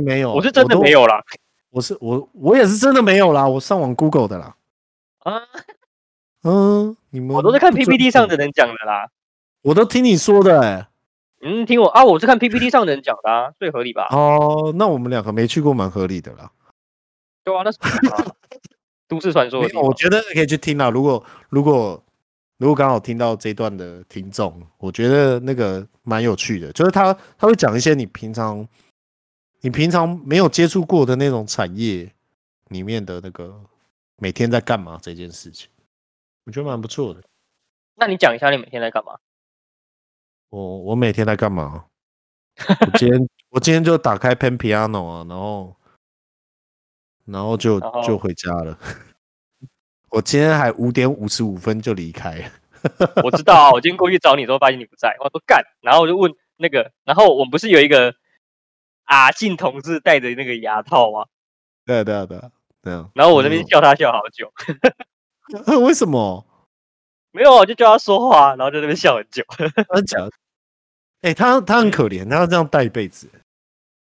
[0.03, 1.23] 没有，我是真的没有啦。
[1.71, 4.55] 我是我我也是真的没有啦，我上网 Google 的啦。
[5.19, 5.41] 啊，
[6.43, 9.09] 嗯，你们我都是看 PPT 上的人讲的啦。
[9.61, 10.87] 我都听你说的哎。
[11.41, 14.07] 嗯，听我啊，我是看 PPT 上的人讲的啊，最合理吧？
[14.11, 16.51] 哦，那我们两个没去过，蛮合理的啦。
[17.43, 17.77] 对啊，那是
[19.07, 19.61] 都市传说。
[19.81, 20.89] 我觉得可以去听啦。
[20.89, 22.03] 如果如果
[22.57, 28.67] 如果刚好听到这段的听众，我觉得那个蛮有趣的，就是他他会讲一些你平常
[29.61, 32.11] 你平常没有接触过的那种产业
[32.69, 33.61] 里面的那个
[34.17, 35.69] 每天在干嘛这件事情，
[36.45, 37.21] 我觉得蛮不错的。
[37.95, 39.17] 那你讲一下你每天在干嘛？
[40.49, 41.85] 我我每天在干嘛？
[42.67, 45.75] 我今天 我今天就打开 Pen Piano 啊，然后。
[47.31, 48.75] 然后就就回家了。
[50.09, 52.51] 我今天还五点五十五分就离开了。
[53.23, 58.15] 我知道啊，我今天过去找你的时候发现你不在，我说干，然后我就问那个，然后我们不是有一个
[59.09, 61.25] 阿信同志戴着那个牙套吗？
[61.85, 62.39] 对对对
[62.81, 62.93] 对。
[63.13, 64.51] 然后我那边笑他笑好久。
[65.81, 66.45] 为什么？
[67.31, 69.43] 没有，我就叫他说话，然后在那边笑很久。
[69.95, 70.17] 真假？
[71.21, 73.29] 哎，他他很可怜，他要这样戴一辈子。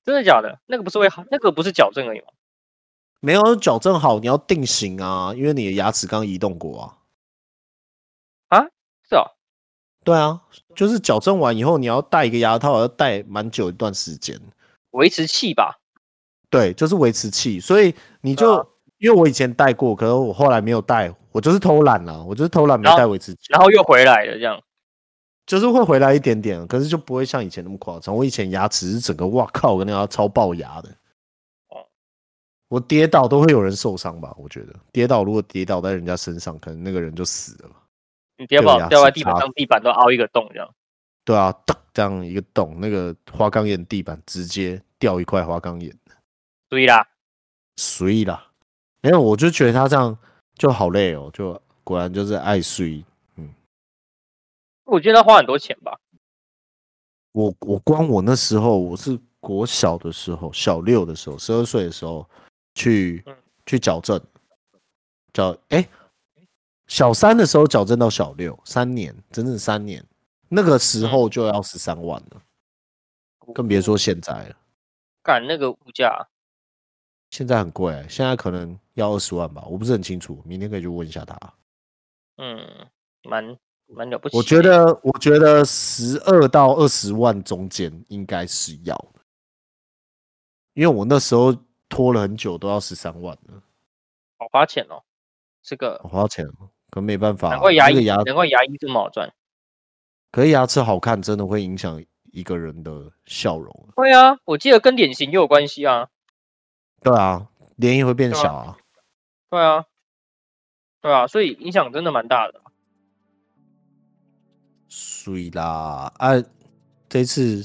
[0.03, 0.59] 真的假的？
[0.65, 2.27] 那个不是会好，那个不是矫正而已吗？
[3.19, 6.97] 没有矫正好，你要定型啊，因为你的牙齿刚移动过啊。
[8.47, 8.65] 啊，
[9.07, 9.25] 是啊，
[10.03, 10.41] 对啊，
[10.75, 14.39] 就是矫正完以后，你要戴一个牙套，要戴蛮久一段时间。
[14.91, 15.79] 维持器吧？
[16.49, 17.59] 对，就是维持器。
[17.59, 18.65] 所以你就、啊、
[18.97, 24.61] 因为我以前戴过，可是我后来没有戴，我就是偷懒了，我就是偷懒没戴维持器，然后又回来了，这样。
[25.45, 28.15] 就是会回来一点点，可是就不会像以前那么夸张。
[28.15, 30.89] 我以前牙齿是整个，哇靠，我跟那个超爆牙的。
[32.67, 34.31] 我跌倒都会有人受伤吧？
[34.37, 37.69] 我觉得跌倒如果跌倒在人家身上，可能那个人就死了。
[38.37, 40.69] 你跌倒掉在地板上，地板都凹一个洞这样。
[41.25, 41.51] 对啊，
[41.99, 45.93] 这样一个洞，那个花岗岩地板直接掉一块花岗岩。
[46.69, 47.05] 对啦，
[47.75, 48.47] 所以啦，
[49.01, 50.17] 没有，我就觉得他这样
[50.55, 53.03] 就好累哦，就果然就是爱睡。
[53.35, 53.53] 嗯，
[54.85, 55.99] 我觉得他花很多钱吧。
[57.33, 62.25] 我我光我那时候我是国小的时候，小六的时候，十二岁的时候。
[62.75, 63.21] 去
[63.65, 64.17] 去矫正，
[65.33, 65.89] 矫哎、欸，
[66.87, 70.05] 小三的时候矫正到小六，三年，整整三年，
[70.49, 72.41] 那个时候就要十三万了，
[73.53, 74.55] 更别说现在了。
[75.23, 76.27] 干那个物价，
[77.29, 81.37] 现在很贵，现在可能要二十万吧，我不是很清楚，明天可以去问一下他。
[82.37, 82.87] 嗯，
[83.23, 84.35] 蛮蛮了不起。
[84.35, 88.95] 我觉得，我觉得十二到二十万中间应该是要，
[90.73, 91.55] 因为我那时候。
[91.91, 93.63] 拖了很久，都要十三万了，
[94.37, 95.01] 好花钱哦！
[95.63, 96.45] 这个好花钱，
[96.91, 97.51] 可没办法、啊。
[97.53, 99.33] 难怪牙医，牙难怪牙医这么好赚。
[100.31, 103.89] 可是牙齿好看，真的会影响一个人的笑容。
[103.95, 106.07] 会啊，我记得跟脸型也有关系啊。
[107.01, 108.77] 对啊，脸也会变小啊。
[109.49, 109.85] 对啊，
[111.01, 112.61] 对啊，所以影响真的蛮大的。
[114.87, 116.31] 所以啦，啊，
[117.07, 117.63] 这次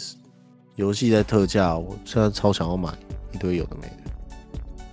[0.77, 2.93] 游戏在特价，我现在超想要买
[3.33, 4.11] 一堆有的没的。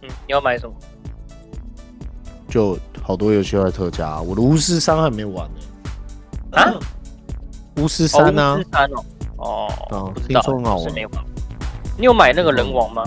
[0.02, 0.76] 嗯，你要买什么？
[2.50, 4.22] 就好多游戏在特价。
[4.22, 5.62] 我的巫师三还没玩呢。
[6.52, 6.74] 啊？
[7.78, 8.56] 巫师三呢？
[8.56, 9.04] 巫师三哦。
[9.90, 10.14] 哦。
[10.28, 10.94] 听说很好玩。
[11.98, 13.04] 你有买那个人王吗？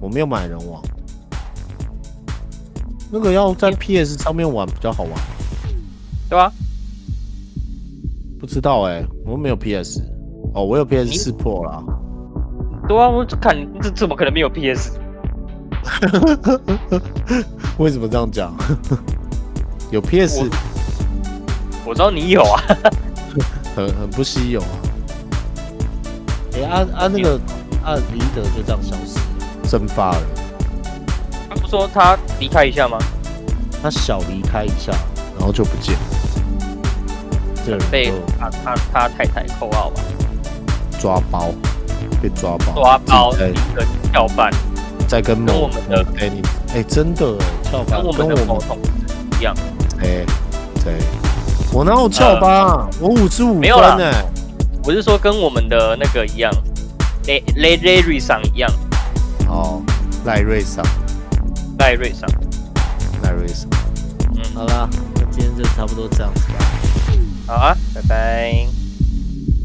[0.00, 0.82] 我没有买人王。
[3.10, 5.12] 那个要在 PS 上面玩比较好玩。
[6.28, 6.52] 对啊。
[8.38, 10.02] 不知道哎，我没有 PS。
[10.54, 11.82] 哦，我有 PS 四 Pro 啦。
[12.86, 14.98] 对啊，我看这怎么可能没有 PS？
[17.78, 18.54] 为什么这样讲？
[19.90, 20.48] 有 PS，我，
[21.86, 22.62] 我知道你有啊，
[23.78, 24.66] 很很不稀有啊。
[26.54, 27.38] 哎、欸，啊啊那个
[27.84, 29.20] 啊，李德就这样消失，
[29.70, 30.22] 蒸发了。
[31.48, 32.98] 他不说他离开一下吗？
[33.80, 34.90] 他小离开一下，
[35.38, 36.00] 然后就不见了。
[37.64, 40.02] 这被他他他太太扣号吧？
[40.98, 41.52] 抓包，
[42.20, 44.52] 被抓包，抓包，一个跳板。
[45.06, 46.42] 在跟某我们的哎你
[46.74, 47.34] 哎真的
[47.88, 48.90] 跟我们的某同事
[49.40, 49.54] 一样
[50.00, 50.26] 哎
[50.84, 50.98] 对，
[51.72, 52.88] 我哪有翘班啊？
[53.00, 54.10] 我五十五分呢。
[54.84, 56.50] 我是说跟我们的那个一样，
[57.26, 58.70] 雷雷雷瑞桑一样。
[59.48, 59.82] 哦，
[60.24, 60.84] 赖瑞桑，
[61.78, 62.28] 赖瑞桑，
[63.22, 63.68] 赖瑞桑。
[64.34, 66.54] 嗯，好啦，那今天就差不多这样子吧。
[67.46, 68.66] 好啊，拜拜。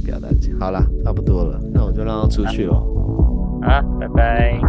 [0.03, 2.75] 不要大家，好了，差不多了，那我就让他出去了。
[3.61, 4.59] 啊，拜拜。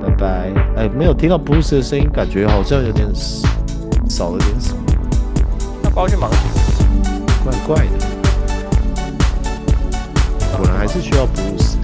[0.00, 0.52] 拜拜！
[0.76, 3.08] 哎，没有听到 Bruce 的声音，感觉好像有点
[4.06, 4.82] 少了点什么。
[5.94, 6.28] 他跑去忙，
[7.44, 7.92] 怪怪的。
[10.56, 11.83] 果然还是需要 Bruce。